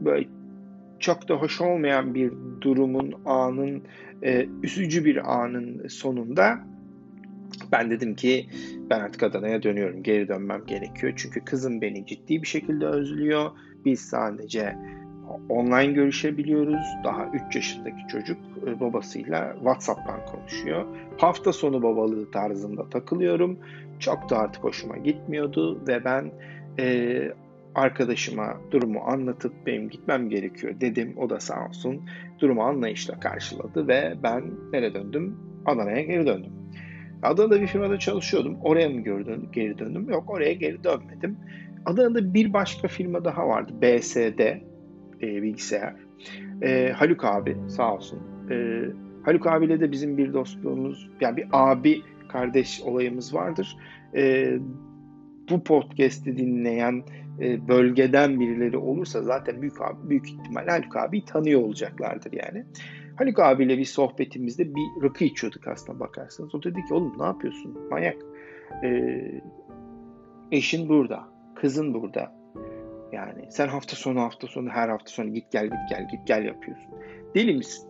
Böyle 0.00 0.28
çok 1.00 1.28
da 1.28 1.34
hoş 1.34 1.60
olmayan 1.60 2.14
bir 2.14 2.32
durumun 2.60 3.14
anın 3.24 3.82
e, 4.22 4.46
üzücü 4.62 5.04
bir 5.04 5.42
anın 5.42 5.88
sonunda 5.88 6.58
ben 7.72 7.90
dedim 7.90 8.14
ki 8.14 8.46
ben 8.90 9.00
artık 9.00 9.22
Adana'ya 9.22 9.62
dönüyorum. 9.62 10.02
Geri 10.02 10.28
dönmem 10.28 10.66
gerekiyor. 10.66 11.12
Çünkü 11.16 11.44
kızım 11.44 11.80
beni 11.80 12.06
ciddi 12.06 12.42
bir 12.42 12.46
şekilde 12.46 12.86
özlüyor. 12.86 13.50
Biz 13.84 14.00
sadece 14.00 14.76
online 15.48 15.92
görüşebiliyoruz. 15.92 16.86
Daha 17.04 17.30
3 17.48 17.56
yaşındaki 17.56 18.08
çocuk 18.08 18.38
e, 18.66 18.80
babasıyla 18.80 19.52
WhatsApp'tan 19.54 20.26
konuşuyor. 20.26 20.86
Hafta 21.18 21.52
sonu 21.52 21.82
babalığı 21.82 22.30
tarzında 22.30 22.90
takılıyorum. 22.90 23.58
Çok 23.98 24.30
da 24.30 24.38
artık 24.38 24.64
hoşuma 24.64 24.96
gitmiyordu 24.96 25.86
ve 25.88 26.04
ben 26.04 26.32
e, 26.78 27.32
arkadaşıma 27.78 28.60
durumu 28.70 29.00
anlatıp 29.00 29.52
benim 29.66 29.88
gitmem 29.88 30.28
gerekiyor 30.28 30.80
dedim. 30.80 31.14
O 31.16 31.30
da 31.30 31.40
sağ 31.40 31.66
olsun 31.68 32.00
durumu 32.40 32.62
anlayışla 32.62 33.20
karşıladı 33.20 33.88
ve 33.88 34.14
ben 34.22 34.44
nereye 34.72 34.94
döndüm? 34.94 35.36
Adana'ya 35.66 36.02
geri 36.02 36.26
döndüm. 36.26 36.52
Adana'da 37.22 37.60
bir 37.60 37.66
firmada 37.66 37.98
çalışıyordum. 37.98 38.56
Oraya 38.62 38.88
mı 38.88 39.00
geri 39.52 39.78
döndüm? 39.78 40.10
Yok 40.10 40.30
oraya 40.30 40.52
geri 40.52 40.84
dönmedim. 40.84 41.36
Adana'da 41.86 42.34
bir 42.34 42.52
başka 42.52 42.88
firma 42.88 43.24
daha 43.24 43.48
vardı. 43.48 43.72
BSD 43.82 44.38
e, 44.38 44.62
bilgisayar. 45.42 45.94
E, 46.62 46.92
Haluk 46.92 47.24
abi 47.24 47.56
sağ 47.68 47.94
olsun. 47.94 48.20
E, 48.50 48.84
Haluk 49.22 49.46
abiyle 49.46 49.80
de 49.80 49.92
bizim 49.92 50.16
bir 50.16 50.32
dostluğumuz, 50.32 51.10
yani 51.20 51.36
bir 51.36 51.46
abi 51.52 52.02
kardeş 52.28 52.80
olayımız 52.80 53.34
vardır. 53.34 53.76
E, 54.16 54.54
bu 55.50 55.64
podcast'i 55.64 56.36
dinleyen 56.36 57.02
e, 57.40 57.68
bölgeden 57.68 58.40
birileri 58.40 58.76
olursa 58.76 59.22
zaten 59.22 59.62
büyük 59.62 59.82
abi, 59.82 60.10
büyük 60.10 60.30
ihtimal 60.30 60.66
Haluk 60.66 60.96
abi 60.96 61.24
tanıyor 61.24 61.60
olacaklardır 61.60 62.32
yani. 62.32 62.64
Haluk 63.16 63.38
abiyle 63.38 63.78
bir 63.78 63.84
sohbetimizde 63.84 64.74
bir 64.74 65.02
rakı 65.02 65.24
içiyorduk 65.24 65.68
aslında 65.68 66.00
bakarsanız. 66.00 66.54
O 66.54 66.62
dedi 66.62 66.84
ki 66.88 66.94
oğlum 66.94 67.14
ne 67.18 67.26
yapıyorsun 67.26 67.88
manyak. 67.90 68.16
E, 68.84 69.20
eşin 70.52 70.88
burada, 70.88 71.28
kızın 71.54 71.94
burada. 71.94 72.38
Yani 73.12 73.46
sen 73.50 73.68
hafta 73.68 73.96
sonu 73.96 74.20
hafta 74.20 74.46
sonu 74.46 74.68
her 74.68 74.88
hafta 74.88 75.10
sonu 75.10 75.34
git 75.34 75.50
gel 75.50 75.64
git 75.64 75.88
gel 75.90 76.08
git 76.10 76.26
gel 76.26 76.44
yapıyorsun. 76.44 76.90
Deli 77.34 77.54
misin? 77.54 77.88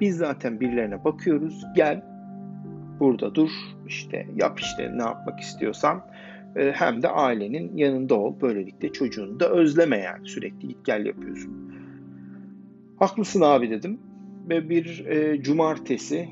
Biz 0.00 0.16
zaten 0.16 0.60
birilerine 0.60 1.04
bakıyoruz. 1.04 1.64
Gel 1.76 2.04
burada 3.00 3.34
dur 3.34 3.50
işte 3.86 4.26
yap 4.34 4.60
işte 4.60 4.90
ne 4.98 5.02
yapmak 5.02 5.40
istiyorsan 5.40 6.06
e, 6.56 6.72
hem 6.72 7.02
de 7.02 7.08
ailenin 7.08 7.76
yanında 7.76 8.14
ol. 8.14 8.34
Böylelikle 8.40 8.92
çocuğunu 8.92 9.40
da 9.40 9.50
özleme 9.50 9.98
yani 9.98 10.28
sürekli 10.28 10.68
git 10.68 10.84
gel 10.84 11.06
yapıyorsun. 11.06 11.74
Haklısın 12.98 13.40
abi 13.40 13.70
dedim 13.70 14.00
ve 14.48 14.68
bir 14.68 15.06
e, 15.06 15.42
cumartesi 15.42 16.28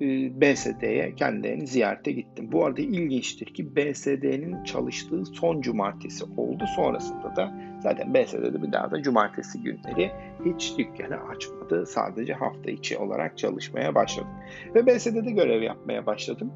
e, 0.00 0.06
BSD'ye 0.40 1.14
kendilerini 1.14 1.66
ziyarete 1.66 2.12
gittim. 2.12 2.48
Bu 2.52 2.64
arada 2.64 2.80
ilginçtir 2.80 3.46
ki 3.46 3.76
BSD'nin 3.76 4.64
çalıştığı 4.64 5.26
son 5.26 5.60
cumartesi 5.60 6.24
oldu. 6.36 6.64
Sonrasında 6.76 7.36
da 7.36 7.52
zaten 7.82 8.14
BSD'de 8.14 8.62
bir 8.62 8.72
daha 8.72 8.90
da 8.90 9.02
cumartesi 9.02 9.62
günleri 9.62 10.10
hiç 10.44 10.78
dükkanı 10.78 11.28
açmadı. 11.28 11.86
Sadece 11.86 12.32
hafta 12.34 12.70
içi 12.70 12.98
olarak 12.98 13.38
çalışmaya 13.38 13.94
başladım. 13.94 14.30
Ve 14.74 14.86
BSD'de 14.86 15.30
görev 15.30 15.62
yapmaya 15.62 16.06
başladım. 16.06 16.52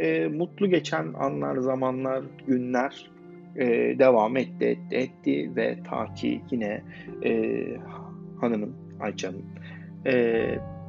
E, 0.00 0.28
mutlu 0.28 0.70
geçen 0.70 1.12
anlar, 1.12 1.56
zamanlar, 1.56 2.24
günler 2.46 3.10
e, 3.56 3.66
devam 3.98 4.36
etti, 4.36 4.64
etti, 4.64 4.96
etti 4.96 5.56
ve 5.56 5.78
ta 5.90 6.14
ki 6.14 6.40
yine 6.50 6.82
e, 7.24 7.62
hanımın, 8.40 8.74
Aycan'ın 9.00 9.44
e, 10.06 10.44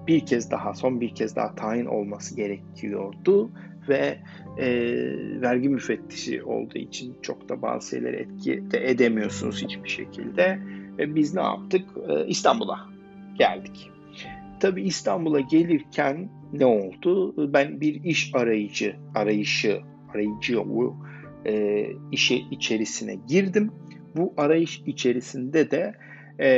bir 0.08 0.26
kez 0.26 0.52
daha, 0.52 0.74
son 0.74 1.02
bir 1.02 1.16
kez 1.16 1.36
daha 1.36 1.56
tayin 1.56 1.86
olması 1.86 2.36
gerekiyordu 2.36 3.52
ve 3.90 4.18
e, 4.58 4.68
vergi 5.42 5.70
müfettişi 5.70 6.44
olduğu 6.44 6.78
için 6.78 7.18
çok 7.22 7.50
da 7.50 7.62
bazı 7.62 7.90
şeyleri 7.90 8.16
etki 8.16 8.72
de 8.72 8.90
edemiyorsunuz 8.90 9.64
hiçbir 9.64 9.90
şekilde. 9.90 10.60
Ve 10.98 11.16
biz 11.16 11.36
ne 11.36 11.42
yaptık? 11.42 11.86
E, 12.10 12.28
İstanbul'a 12.28 12.80
geldik. 13.40 13.92
Tabii 14.62 14.82
İstanbul'a 14.82 15.40
gelirken 15.40 16.30
ne 16.54 16.66
oldu? 16.66 17.54
Ben 17.54 17.82
bir 17.82 18.04
iş 18.04 18.32
arayıcı, 18.36 18.96
arayışı, 19.16 19.82
arayıcı 20.14 20.62
o 20.62 20.96
e, 21.46 21.86
işe 22.12 22.36
içerisine 22.36 23.16
girdim. 23.28 23.72
Bu 24.16 24.34
arayış 24.38 24.82
içerisinde 24.86 25.72
de 25.72 25.94
e, 26.40 26.50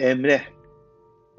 Emre 0.00 0.40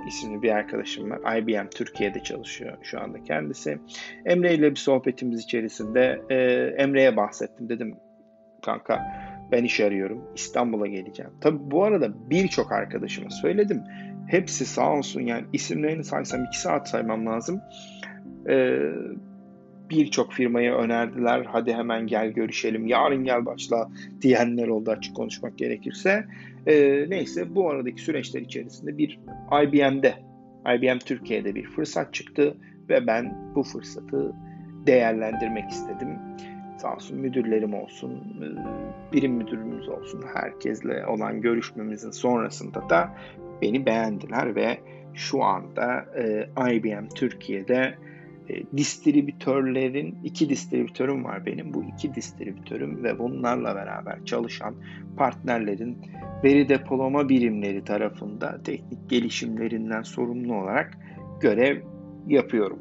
isimli 0.08 0.42
bir 0.42 0.52
arkadaşım 0.52 1.10
var. 1.10 1.38
IBM 1.38 1.70
Türkiye'de 1.70 2.20
çalışıyor 2.24 2.78
şu 2.82 3.02
anda 3.02 3.24
kendisi. 3.24 3.80
Emre 4.26 4.54
ile 4.54 4.72
bir 4.72 4.80
sohbetimiz 4.80 5.44
içerisinde 5.44 6.22
e, 6.30 6.36
Emre'ye 6.84 7.18
bahsettim. 7.18 7.70
Dedim 7.70 7.96
kanka 8.62 9.02
ben 9.52 9.64
iş 9.64 9.80
arıyorum. 9.80 10.24
İstanbul'a 10.36 10.88
geleceğim. 10.88 11.32
Tabi 11.42 11.58
bu 11.62 11.84
arada 11.84 12.30
birçok 12.30 12.72
arkadaşıma 12.72 13.30
söyledim. 13.30 13.84
Hepsi 14.28 14.66
sağ 14.66 14.94
olsun 14.94 15.22
yani 15.22 15.46
isimlerini 15.54 16.04
saysam 16.04 16.46
iki 16.46 16.60
saat 16.60 16.90
saymam 16.90 17.26
lazım. 17.26 17.62
Ee, 18.50 18.80
birçok 19.90 20.34
firmayı 20.34 20.72
önerdiler. 20.72 21.46
Hadi 21.46 21.74
hemen 21.74 22.08
gel 22.08 22.30
görüşelim. 22.30 22.88
Yarın 22.88 23.24
gel 23.24 23.46
başla 23.46 23.90
diyenler 24.22 24.68
oldu 24.68 24.92
açık 24.92 25.16
konuşmak 25.16 25.58
gerekirse. 25.58 26.26
E, 26.68 27.06
neyse 27.10 27.56
bu 27.56 27.70
aradaki 27.70 28.02
süreçler 28.02 28.42
içerisinde 28.42 28.98
bir 28.98 29.20
IBM'de, 29.64 30.14
IBM 30.76 30.98
Türkiye'de 30.98 31.56
bir 31.56 31.64
fırsat 31.64 32.14
çıktı 32.14 32.58
ve 32.90 33.08
ben 33.08 33.54
bu 33.56 33.64
fırsatı 33.64 34.34
değerlendirmek 34.88 35.70
istedim. 35.70 36.10
Sağ 36.78 36.96
olsun 36.96 37.20
müdürlerim 37.20 37.74
olsun, 37.74 38.12
e, 38.12 38.48
birim 39.14 39.34
müdürümüz 39.34 39.90
olsun, 39.90 40.24
herkesle 40.34 41.06
olan 41.06 41.42
görüşmemizin 41.42 42.12
sonrasında 42.12 42.90
da 42.90 43.16
beni 43.62 43.86
beğendiler 43.86 44.56
ve 44.56 44.78
şu 45.14 45.44
anda 45.44 46.06
e, 46.16 46.50
IBM 46.76 47.08
Türkiye'de 47.16 47.96
e, 48.50 48.78
distribütörlerin, 48.78 50.18
iki 50.24 50.50
distribütörüm 50.50 51.24
var 51.24 51.46
benim. 51.46 51.74
Bu 51.74 51.84
iki 51.84 52.16
distribütörüm 52.16 53.04
ve 53.04 53.20
bunlarla 53.20 53.76
beraber 53.76 54.26
çalışan 54.26 54.76
partnerlerin 55.18 55.98
veri 56.44 56.70
depolama 56.70 57.30
birimleri 57.30 57.84
tarafında 57.84 58.62
teknik 58.64 59.10
gelişimlerinden 59.10 60.02
sorumlu 60.02 60.56
olarak 60.56 60.98
görev 61.42 61.82
yapıyorum. 62.28 62.80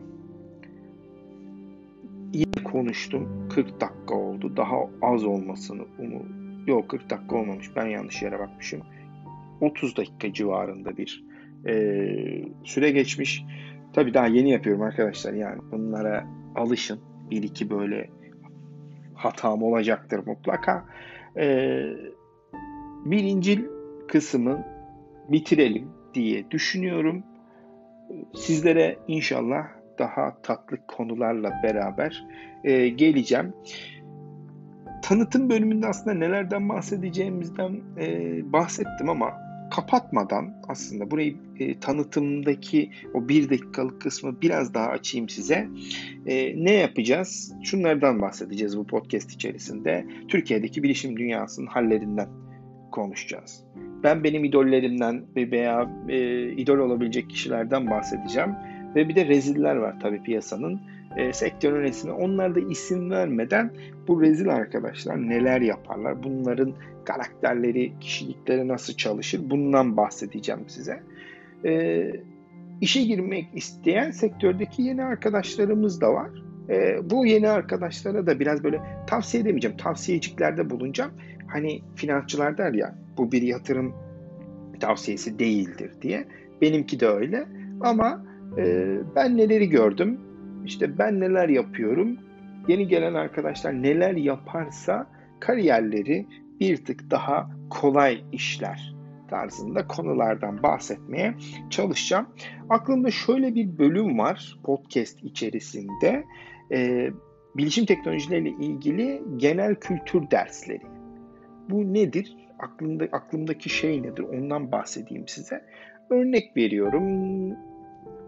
İyi 2.32 2.64
konuştum. 2.64 3.48
40 3.48 3.80
dakika 3.80 4.14
oldu. 4.14 4.56
Daha 4.56 4.76
az 5.02 5.24
olmasını 5.24 5.82
umu 5.98 6.22
Yok 6.66 6.88
40 6.88 7.10
dakika 7.10 7.36
olmamış. 7.36 7.76
Ben 7.76 7.86
yanlış 7.86 8.22
yere 8.22 8.38
bakmışım. 8.38 8.80
30 9.60 9.96
dakika 9.96 10.32
civarında 10.32 10.96
bir 10.96 11.24
e, 11.66 11.74
süre 12.64 12.90
geçmiş. 12.90 13.44
Tabii 13.92 14.14
daha 14.14 14.26
yeni 14.26 14.50
yapıyorum 14.50 14.82
arkadaşlar. 14.82 15.32
Yani 15.32 15.58
bunlara 15.72 16.26
alışın. 16.54 17.00
Bir 17.30 17.42
iki 17.42 17.70
böyle 17.70 18.10
hatam 19.14 19.62
olacaktır 19.62 20.26
mutlaka. 20.26 20.84
Ee, 21.36 21.86
birinci 23.04 23.66
kısmı 24.08 24.64
bitirelim 25.28 25.88
diye 26.14 26.50
düşünüyorum. 26.50 27.22
Sizlere 28.34 28.98
inşallah 29.08 29.66
daha 29.98 30.42
tatlı 30.42 30.76
konularla 30.86 31.50
beraber 31.62 32.24
e, 32.64 32.88
geleceğim. 32.88 33.52
tanıtım 35.02 35.50
bölümünde 35.50 35.86
aslında 35.86 36.16
nelerden 36.16 36.68
bahsedeceğimizden 36.68 37.80
e, 38.00 38.40
bahsettim 38.52 39.08
ama 39.08 39.45
kapatmadan 39.70 40.54
aslında 40.68 41.10
burayı 41.10 41.36
e, 41.58 41.80
tanıtımdaki 41.80 42.90
o 43.14 43.28
bir 43.28 43.50
dakikalık 43.50 44.00
kısmı 44.00 44.42
biraz 44.42 44.74
daha 44.74 44.86
açayım 44.86 45.28
size. 45.28 45.68
E, 46.26 46.64
ne 46.64 46.72
yapacağız? 46.72 47.54
Şunlardan 47.62 48.22
bahsedeceğiz 48.22 48.78
bu 48.78 48.86
podcast 48.86 49.32
içerisinde. 49.32 50.06
Türkiye'deki 50.28 50.82
bilişim 50.82 51.16
dünyasının 51.16 51.66
hallerinden 51.66 52.28
konuşacağız. 52.92 53.64
Ben 54.02 54.24
benim 54.24 54.44
idollerimden 54.44 55.24
veya 55.36 55.90
e, 56.08 56.48
idol 56.52 56.78
olabilecek 56.78 57.30
kişilerden 57.30 57.90
bahsedeceğim. 57.90 58.50
Ve 58.96 59.08
bir 59.08 59.16
de 59.16 59.26
reziller 59.26 59.76
var 59.76 60.00
tabii 60.00 60.22
piyasanın 60.22 60.80
e, 61.16 61.32
sektörün 61.32 61.82
resmi. 61.82 62.12
Onlar 62.12 62.54
da 62.54 62.60
isim 62.60 63.10
vermeden 63.10 63.70
bu 64.08 64.22
rezil 64.22 64.48
arkadaşlar 64.48 65.28
neler 65.28 65.60
yaparlar, 65.60 66.22
bunların 66.22 66.72
karakterleri, 67.04 67.92
kişilikleri 68.00 68.68
nasıl 68.68 68.94
çalışır 68.94 69.40
bundan 69.50 69.96
bahsedeceğim 69.96 70.60
size. 70.66 71.02
E, 71.64 72.02
işe 72.80 73.02
girmek 73.02 73.48
isteyen 73.54 74.10
sektördeki 74.10 74.82
yeni 74.82 75.04
arkadaşlarımız 75.04 76.00
da 76.00 76.14
var. 76.14 76.30
E, 76.68 76.98
bu 77.10 77.26
yeni 77.26 77.48
arkadaşlara 77.48 78.26
da 78.26 78.40
biraz 78.40 78.64
böyle 78.64 78.80
tavsiye 79.06 79.42
edemeyeceğim, 79.42 79.76
tavsiyeciklerde 79.76 80.70
bulunacağım. 80.70 81.12
Hani 81.46 81.80
finansçılar 81.94 82.58
der 82.58 82.72
ya 82.72 82.94
bu 83.18 83.32
bir 83.32 83.42
yatırım 83.42 83.94
tavsiyesi 84.80 85.38
değildir 85.38 85.90
diye. 86.02 86.24
Benimki 86.60 87.00
de 87.00 87.06
öyle. 87.06 87.46
Ama 87.80 88.25
e, 88.58 88.96
ben 89.16 89.36
neleri 89.36 89.68
gördüm, 89.68 90.20
işte 90.64 90.98
ben 90.98 91.20
neler 91.20 91.48
yapıyorum, 91.48 92.16
yeni 92.68 92.88
gelen 92.88 93.14
arkadaşlar 93.14 93.82
neler 93.82 94.14
yaparsa 94.14 95.06
kariyerleri 95.40 96.26
bir 96.60 96.84
tık 96.84 97.10
daha 97.10 97.50
kolay 97.70 98.24
işler 98.32 98.94
tarzında 99.30 99.86
konulardan 99.86 100.62
bahsetmeye 100.62 101.34
çalışacağım. 101.70 102.26
Aklımda 102.68 103.10
şöyle 103.10 103.54
bir 103.54 103.78
bölüm 103.78 104.18
var 104.18 104.58
podcast 104.64 105.24
içerisinde. 105.24 106.24
E, 106.72 107.10
bilişim 107.56 107.86
teknolojileriyle 107.86 108.50
ilgili 108.50 109.22
genel 109.36 109.74
kültür 109.74 110.30
dersleri. 110.30 110.82
Bu 111.70 111.94
nedir? 111.94 112.36
Aklımda, 112.58 113.04
aklımdaki 113.12 113.68
şey 113.68 114.02
nedir? 114.02 114.22
Ondan 114.22 114.72
bahsedeyim 114.72 115.28
size. 115.28 115.64
Örnek 116.10 116.56
veriyorum. 116.56 117.04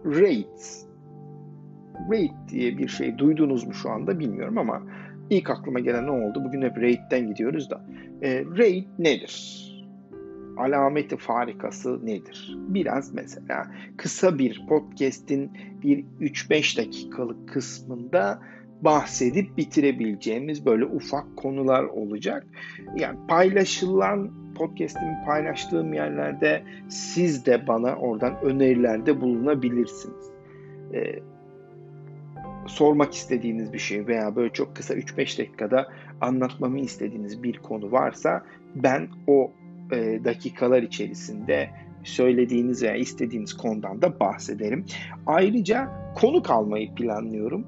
Rates 0.05 0.85
RAID 2.11 2.49
diye 2.49 2.77
bir 2.77 2.87
şey 2.87 3.17
duydunuz 3.17 3.67
mu 3.67 3.73
şu 3.73 3.89
anda 3.89 4.19
bilmiyorum 4.19 4.57
ama 4.57 4.83
ilk 5.29 5.49
aklıma 5.49 5.79
gelen 5.79 6.07
ne 6.07 6.11
oldu? 6.11 6.43
Bugün 6.45 6.61
hep 6.61 6.77
RAID'den 6.77 7.27
gidiyoruz 7.27 7.69
da. 7.69 7.85
E, 8.21 8.45
RAID 8.57 8.85
nedir? 8.99 9.65
Alameti 10.57 11.17
farikası 11.17 12.05
nedir? 12.05 12.57
Biraz 12.57 13.13
mesela 13.13 13.71
kısa 13.97 14.39
bir 14.39 14.65
podcast'in 14.69 15.51
bir 15.83 16.05
3-5 16.21 16.77
dakikalık 16.77 17.49
kısmında 17.49 18.39
bahsedip 18.81 19.57
bitirebileceğimiz 19.57 20.65
böyle 20.65 20.85
ufak 20.85 21.37
konular 21.37 21.83
olacak. 21.83 22.47
Yani 22.95 23.19
paylaşılan 23.27 24.31
podcast'imi 24.59 25.17
paylaştığım 25.25 25.93
yerlerde 25.93 26.63
siz 26.89 27.45
de 27.45 27.67
bana 27.67 27.95
oradan 27.95 28.41
önerilerde 28.41 29.21
bulunabilirsiniz. 29.21 30.31
Ee, 30.93 31.19
sormak 32.67 33.13
istediğiniz 33.13 33.73
bir 33.73 33.79
şey 33.79 34.07
veya 34.07 34.35
böyle 34.35 34.53
çok 34.53 34.75
kısa 34.75 34.93
3-5 34.93 35.17
dakikada 35.17 35.87
anlatmamı 36.21 36.79
istediğiniz 36.79 37.43
bir 37.43 37.57
konu 37.57 37.91
varsa 37.91 38.43
ben 38.75 39.07
o 39.27 39.51
e, 39.91 40.23
dakikalar 40.23 40.83
içerisinde 40.83 41.69
söylediğiniz 42.03 42.83
veya 42.83 42.95
istediğiniz 42.95 43.53
konudan 43.53 44.01
da 44.01 44.19
bahsederim. 44.19 44.85
Ayrıca 45.25 45.89
konu 46.15 46.43
kalmayı 46.43 46.95
planlıyorum. 46.95 47.67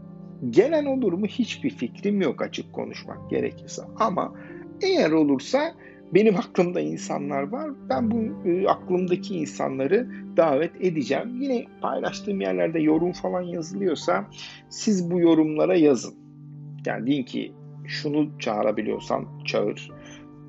Gelen 0.49 0.85
olur 0.85 1.13
mu 1.13 1.25
hiçbir 1.25 1.69
fikrim 1.69 2.21
yok 2.21 2.41
açık 2.41 2.73
konuşmak 2.73 3.29
gerekirse. 3.29 3.81
Ama 3.99 4.33
eğer 4.81 5.11
olursa 5.11 5.73
benim 6.13 6.37
aklımda 6.37 6.79
insanlar 6.79 7.43
var. 7.43 7.71
Ben 7.89 8.11
bu 8.11 8.49
e, 8.49 8.67
aklımdaki 8.67 9.35
insanları 9.35 10.07
davet 10.37 10.71
edeceğim. 10.79 11.41
Yine 11.41 11.65
paylaştığım 11.81 12.41
yerlerde 12.41 12.79
yorum 12.79 13.11
falan 13.11 13.41
yazılıyorsa 13.41 14.27
siz 14.69 15.11
bu 15.11 15.19
yorumlara 15.19 15.75
yazın. 15.75 16.15
Yani 16.85 17.07
deyin 17.07 17.23
ki 17.23 17.53
şunu 17.87 18.39
çağırabiliyorsan 18.39 19.27
çağır. 19.45 19.91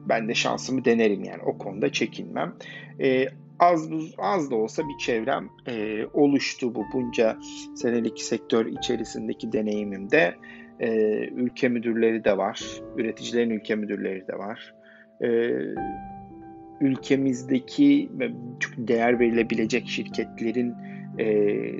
Ben 0.09 0.29
de 0.29 0.35
şansımı 0.35 0.85
denerim 0.85 1.25
yani 1.25 1.42
o 1.42 1.59
konuda 1.59 1.92
çekinmem. 1.92 2.55
E, 3.01 3.27
az 3.59 3.90
az 4.18 4.51
da 4.51 4.57
olsa 4.57 4.83
bir 4.83 4.98
çevrem 4.98 5.48
e, 5.68 6.07
oluştu 6.12 6.75
bu 6.75 6.85
bunca 6.92 7.38
senelik 7.75 8.22
sektör 8.22 8.66
içerisindeki 8.66 9.53
deneyimimde. 9.53 10.35
E, 10.81 10.88
ülke 11.29 11.68
müdürleri 11.68 12.25
de 12.25 12.37
var, 12.38 12.62
üreticilerin 12.96 13.51
ülke 13.51 13.75
müdürleri 13.75 14.29
de 14.29 14.38
var 14.38 14.75
e, 15.22 15.28
ülkemizdeki 16.80 18.11
çok 18.61 18.72
değer 18.88 19.20
verilebilecek 19.20 19.88
şirketlerin 19.88 20.74
e, 21.18 21.26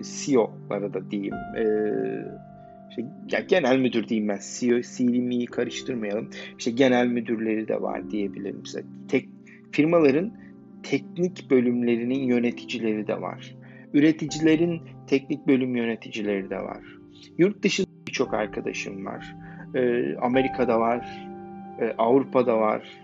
CEO'ları 0.03 0.95
da 0.95 1.11
diyeyim. 1.11 1.35
E, 1.35 1.65
işte, 2.91 3.05
ya 3.31 3.41
genel 3.41 3.79
müdür 3.79 4.09
diyeyim 4.09 4.29
ben. 4.29 4.39
CEO, 4.43 4.81
CEO'yi 4.81 5.47
karıştırmayalım. 5.47 6.31
İşte 6.59 6.71
genel 6.71 7.07
müdürleri 7.07 7.69
de 7.69 7.83
var 7.83 8.11
diyebilirim 8.11 8.67
size. 8.67 8.85
Tek, 9.09 9.29
firmaların 9.73 10.33
teknik 10.83 11.51
bölümlerinin 11.51 12.23
yöneticileri 12.23 13.07
de 13.07 13.21
var. 13.21 13.57
Üreticilerin 13.95 14.83
teknik 15.07 15.47
bölüm 15.47 15.77
yöneticileri 15.77 16.51
de 16.51 16.59
var. 16.59 16.83
Yurt 17.39 17.63
dışında 17.63 17.89
birçok 18.07 18.35
arkadaşım 18.35 19.07
var. 19.07 19.37
Ee, 19.75 20.17
Amerika'da 20.17 20.81
var, 20.81 21.29
e, 21.81 21.95
Avrupa'da 21.99 22.59
var, 22.59 23.02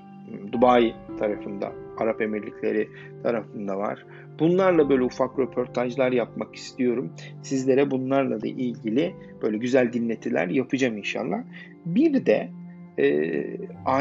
Dubai 0.52 0.94
tarafında, 1.18 1.72
Arap 1.98 2.20
Emirlikleri 2.20 2.88
tarafında 3.22 3.78
var. 3.78 4.06
Bunlarla 4.38 4.88
böyle 4.88 5.02
ufak 5.02 5.38
röportajlar 5.38 6.12
yapmak 6.12 6.54
istiyorum. 6.54 7.12
Sizlere 7.42 7.90
bunlarla 7.90 8.42
da 8.42 8.46
ilgili 8.46 9.14
böyle 9.42 9.56
güzel 9.58 9.92
dinletiler 9.92 10.48
yapacağım 10.48 10.96
inşallah. 10.96 11.42
Bir 11.86 12.26
de 12.26 12.50
e, 12.98 13.06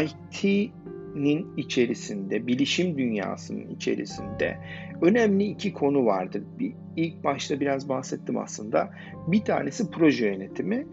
IT'nin 0.03 1.47
içerisinde, 1.57 2.47
bilişim 2.47 2.97
dünyasının 2.97 3.69
içerisinde 3.69 4.57
önemli 5.01 5.43
iki 5.43 5.73
konu 5.73 6.05
vardır. 6.05 6.43
Bir, 6.59 6.73
ilk 6.95 7.23
başta 7.23 7.59
biraz 7.59 7.89
bahsettim 7.89 8.37
aslında. 8.37 8.89
Bir 9.27 9.41
tanesi 9.41 9.91
proje 9.91 10.27
yönetimi, 10.27 10.87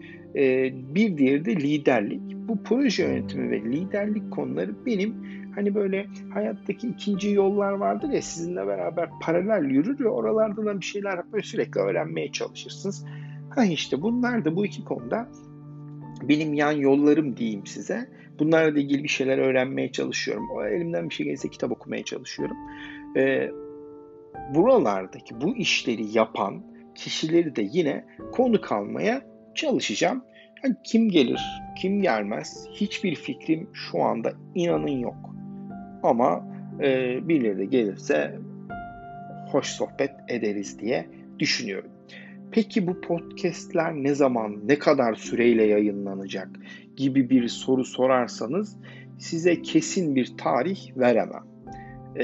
bir 0.95 1.17
diğeri 1.17 1.45
de 1.45 1.55
liderlik. 1.55 2.21
Bu 2.47 2.63
proje 2.63 3.03
yönetimi 3.03 3.51
ve 3.51 3.61
liderlik 3.61 4.31
konuları 4.31 4.85
benim 4.85 5.15
hani 5.55 5.75
böyle 5.75 6.05
hayattaki 6.33 6.87
ikinci 6.87 7.31
yollar 7.31 7.71
vardır 7.71 8.09
ya 8.09 8.21
sizinle 8.21 8.67
beraber 8.67 9.09
paralel 9.21 9.69
yürür 9.69 9.99
ve 9.99 10.09
oralarda 10.09 10.65
da 10.65 10.79
bir 10.79 10.85
şeyler 10.85 11.31
böyle 11.31 11.43
sürekli 11.43 11.81
öğrenmeye 11.81 12.31
çalışırsınız. 12.31 13.05
Ha 13.49 13.65
işte 13.65 14.01
bunlar 14.01 14.45
da 14.45 14.55
bu 14.55 14.65
iki 14.65 14.83
konuda 14.83 15.29
benim 16.23 16.53
yan 16.53 16.71
yollarım 16.71 17.37
diyeyim 17.37 17.65
size. 17.65 18.09
Bunlarla 18.39 18.79
ilgili 18.79 19.03
bir 19.03 19.09
şeyler 19.09 19.37
öğrenmeye 19.37 19.91
çalışıyorum. 19.91 20.47
O 20.55 20.65
elimden 20.65 21.09
bir 21.09 21.15
şey 21.15 21.25
gelirse 21.25 21.49
kitap 21.49 21.71
okumaya 21.71 22.03
çalışıyorum. 22.03 22.57
Ee, 23.17 23.51
buralardaki 24.55 25.41
bu 25.41 25.55
işleri 25.55 26.17
yapan 26.17 26.63
kişileri 26.95 27.55
de 27.55 27.69
yine 27.71 28.05
konu 28.31 28.61
kalmaya 28.61 29.34
çalışacağım. 29.55 30.23
Yani 30.63 30.75
kim 30.83 31.09
gelir, 31.09 31.41
kim 31.77 32.01
gelmez 32.01 32.67
hiçbir 32.71 33.15
fikrim 33.15 33.69
şu 33.73 34.03
anda 34.03 34.33
inanın 34.55 34.99
yok. 34.99 35.35
Ama 36.03 36.47
e, 36.79 37.19
birileri 37.27 37.69
gelirse 37.69 38.39
hoş 39.51 39.67
sohbet 39.67 40.11
ederiz 40.27 40.79
diye 40.79 41.07
düşünüyorum. 41.39 41.89
Peki 42.51 42.87
bu 42.87 43.01
podcastler 43.01 43.93
ne 43.93 44.15
zaman, 44.15 44.67
ne 44.67 44.79
kadar 44.79 45.15
süreyle 45.15 45.63
yayınlanacak 45.63 46.49
gibi 46.95 47.29
bir 47.29 47.47
soru 47.47 47.85
sorarsanız 47.85 48.77
size 49.17 49.61
kesin 49.61 50.15
bir 50.15 50.37
tarih 50.37 50.97
veremem. 50.97 51.43
Ee, 52.17 52.23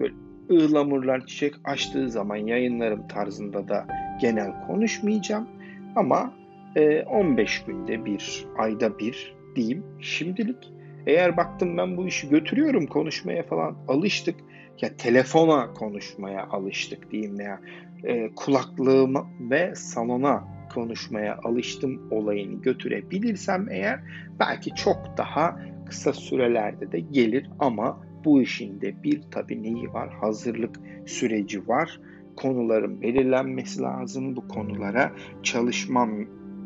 böyle 0.00 0.14
ıhlamurlar 0.50 1.26
çiçek 1.26 1.54
açtığı 1.64 2.10
zaman 2.10 2.36
yayınlarım 2.36 3.08
tarzında 3.08 3.68
da 3.68 3.86
genel 4.20 4.66
konuşmayacağım. 4.66 5.48
Ama 5.96 6.34
e, 6.76 7.02
15 7.02 7.64
günde 7.64 8.04
bir, 8.04 8.46
ayda 8.58 8.98
bir 8.98 9.34
diyeyim 9.56 9.84
şimdilik. 10.00 10.72
Eğer 11.06 11.36
baktım 11.36 11.76
ben 11.76 11.96
bu 11.96 12.06
işi 12.06 12.28
götürüyorum 12.28 12.86
konuşmaya 12.86 13.42
falan 13.42 13.76
alıştık. 13.88 14.34
Ya 14.80 14.96
telefona 14.96 15.72
konuşmaya 15.74 16.46
alıştık 16.46 17.10
diyeyim 17.10 17.38
veya 17.38 17.60
e, 18.04 18.34
kulaklığıma 18.34 19.26
ve 19.40 19.74
salona 19.74 20.44
konuşmaya 20.74 21.38
alıştım 21.44 22.08
olayını 22.10 22.62
götürebilirsem 22.62 23.68
eğer 23.70 24.00
belki 24.40 24.74
çok 24.74 25.14
daha 25.16 25.60
kısa 25.86 26.12
sürelerde 26.12 26.92
de 26.92 27.00
gelir 27.00 27.50
ama 27.58 28.00
bu 28.24 28.42
işin 28.42 28.80
de 28.80 29.02
bir 29.02 29.22
tabi 29.30 29.62
neyi 29.62 29.92
var? 29.92 30.10
Hazırlık 30.20 30.80
süreci 31.06 31.68
var. 31.68 32.00
Konuların 32.36 33.02
belirlenmesi 33.02 33.82
lazım. 33.82 34.36
Bu 34.36 34.48
konulara 34.48 35.12
çalışmam 35.42 36.10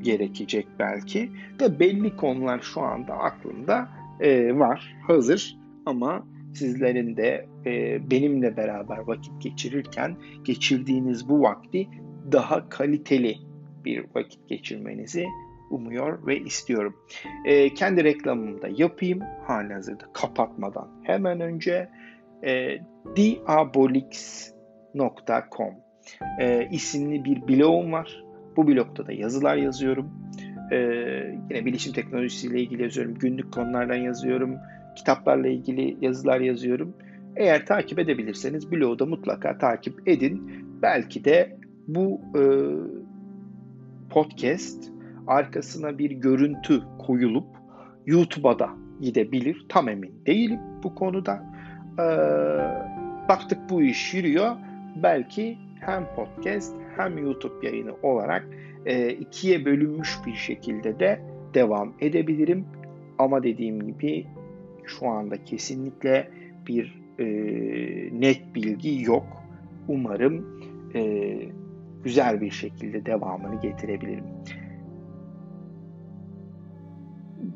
gerekecek 0.03 0.67
belki. 0.79 1.31
Ve 1.61 1.81
belli 1.81 2.17
konular 2.17 2.61
şu 2.61 2.81
anda 2.81 3.14
aklımda 3.14 3.89
e, 4.21 4.59
var, 4.59 4.97
hazır 5.07 5.57
ama 5.87 6.27
sizlerin 6.55 7.17
de 7.17 7.47
e, 7.67 8.01
benimle 8.11 8.57
beraber 8.57 8.99
vakit 8.99 9.43
geçirirken 9.43 10.17
geçirdiğiniz 10.45 11.29
bu 11.29 11.43
vakti 11.43 11.89
daha 12.33 12.69
kaliteli 12.69 13.37
bir 13.85 14.05
vakit 14.14 14.49
geçirmenizi 14.49 15.27
umuyor 15.71 16.27
ve 16.27 16.39
istiyorum. 16.39 16.97
E, 17.45 17.75
kendi 17.75 18.05
reklamımı 18.05 18.62
da 18.62 18.69
yapayım 18.77 19.21
halihazırda 19.47 20.05
kapatmadan 20.12 20.89
hemen 21.03 21.41
önce 21.41 21.89
e, 22.45 22.79
diabolix.com 24.99 25.74
e, 26.40 26.68
isimli 26.70 27.24
bir 27.24 27.49
blogum 27.49 27.92
var. 27.92 28.24
Bu 28.57 28.66
blogda 28.66 29.07
da 29.07 29.12
yazılar 29.12 29.57
yazıyorum. 29.57 30.11
E, 30.72 30.76
yine 31.51 31.64
bilişim 31.64 31.92
teknolojisiyle 31.92 32.61
ilgili 32.61 32.82
yazıyorum. 32.82 33.14
Günlük 33.14 33.53
konulardan 33.53 33.97
yazıyorum. 33.97 34.57
Kitaplarla 34.97 35.49
ilgili 35.49 35.97
yazılar 36.01 36.40
yazıyorum. 36.40 36.97
Eğer 37.36 37.66
takip 37.66 37.99
edebilirseniz 37.99 38.72
blogu 38.72 38.99
da 38.99 39.07
mutlaka 39.07 39.59
takip 39.59 40.09
edin. 40.09 40.64
Belki 40.82 41.24
de 41.24 41.57
bu 41.88 42.20
e, 42.38 42.42
podcast 44.11 44.90
arkasına 45.26 45.99
bir 45.99 46.11
görüntü 46.11 46.82
koyulup 46.99 47.47
YouTube'a 48.07 48.59
da 48.59 48.70
gidebilir. 49.01 49.66
Tam 49.68 49.88
emin 49.88 50.14
değilim 50.26 50.61
bu 50.82 50.94
konuda. 50.94 51.42
Ee, 51.99 52.03
baktık 53.28 53.70
bu 53.70 53.82
iş 53.82 54.14
yürüyor. 54.14 54.57
Belki 55.03 55.59
hem 55.80 56.07
podcast 56.16 56.74
hem 56.97 57.18
YouTube 57.18 57.66
yayını 57.66 57.92
olarak 58.03 58.49
e, 58.86 59.11
ikiye 59.11 59.64
bölünmüş 59.64 60.18
bir 60.26 60.34
şekilde 60.34 61.01
de 61.01 61.20
devam 61.55 61.92
edebilirim. 62.01 62.64
Ama 63.18 63.42
dediğim 63.42 63.86
gibi 63.86 64.26
şu 64.84 65.09
anda 65.09 65.44
kesinlikle 65.44 66.28
bir 66.66 67.03
e, 67.18 67.24
net 68.20 68.55
bilgi 68.55 69.03
yok. 69.03 69.26
Umarım 69.88 70.61
e, 70.94 71.38
güzel 72.05 72.40
bir 72.40 72.51
şekilde 72.51 73.07
devamını 73.07 73.61
getirebilirim. 73.61 74.24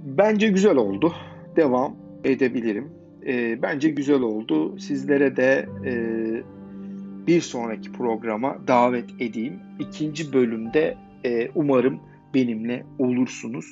Bence 0.05 0.49
güzel 0.49 0.77
oldu. 0.77 1.13
Devam 1.57 1.97
edebilirim. 2.25 2.89
E, 3.27 3.63
bence 3.63 3.91
güzel 3.91 4.21
oldu. 4.21 4.79
Sizlere 4.79 5.37
de 5.37 5.69
e, 5.87 5.93
bir 7.27 7.41
sonraki 7.41 7.93
programa 7.93 8.59
davet 8.69 9.11
edeyim. 9.19 9.61
İkinci 9.79 10.33
bölümde 10.33 10.97
e, 11.25 11.51
umarım 11.55 12.01
benimle 12.35 12.87
olursunuz. 12.99 13.67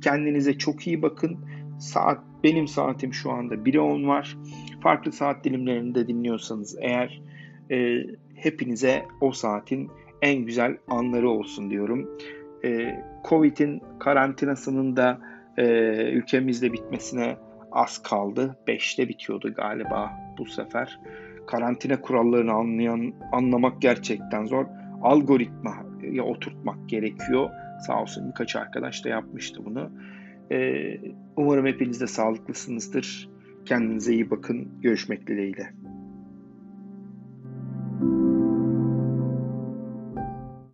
Kendinize 0.00 0.58
çok 0.58 0.86
iyi 0.86 1.02
bakın. 1.02 1.38
Saat 1.78 2.20
benim 2.44 2.68
saatim 2.68 3.14
şu 3.14 3.30
anda 3.30 3.54
1'e 3.54 3.80
10 3.80 4.08
var. 4.08 4.36
Farklı 4.82 5.12
saat 5.12 5.44
dilimlerinde 5.44 6.08
dinliyorsanız 6.08 6.76
eğer 6.80 7.22
e, 7.70 8.06
hepinize 8.34 9.04
o 9.20 9.32
saatin 9.32 9.90
en 10.22 10.38
güzel 10.38 10.76
anları 10.88 11.30
olsun 11.30 11.70
diyorum. 11.70 12.18
E, 12.64 13.00
Covid'in 13.28 13.82
karantinasının 14.00 14.96
da 14.96 15.20
e, 15.56 15.64
ülkemizde 16.12 16.72
bitmesine 16.72 17.36
az 17.72 18.02
kaldı. 18.02 18.56
5'te 18.68 19.08
bitiyordu 19.08 19.54
galiba 19.54 20.12
bu 20.38 20.46
sefer. 20.46 21.00
Karantina 21.46 22.00
kurallarını 22.00 22.52
anlayan 22.52 23.12
anlamak 23.32 23.82
gerçekten 23.82 24.44
zor. 24.44 24.66
Algoritmaya 25.02 26.24
oturtmak 26.24 26.88
gerekiyor. 26.88 27.50
Sağ 27.86 28.02
olsun 28.02 28.28
birkaç 28.28 28.56
arkadaş 28.56 29.04
da 29.04 29.08
yapmıştı 29.08 29.64
bunu. 29.64 29.90
Ee, 30.52 30.96
umarım 31.36 31.66
hepiniz 31.66 32.00
de 32.00 32.06
sağlıklısınızdır. 32.06 33.28
Kendinize 33.64 34.12
iyi 34.12 34.30
bakın. 34.30 34.68
Görüşmek 34.82 35.26
dileğiyle. 35.26 35.72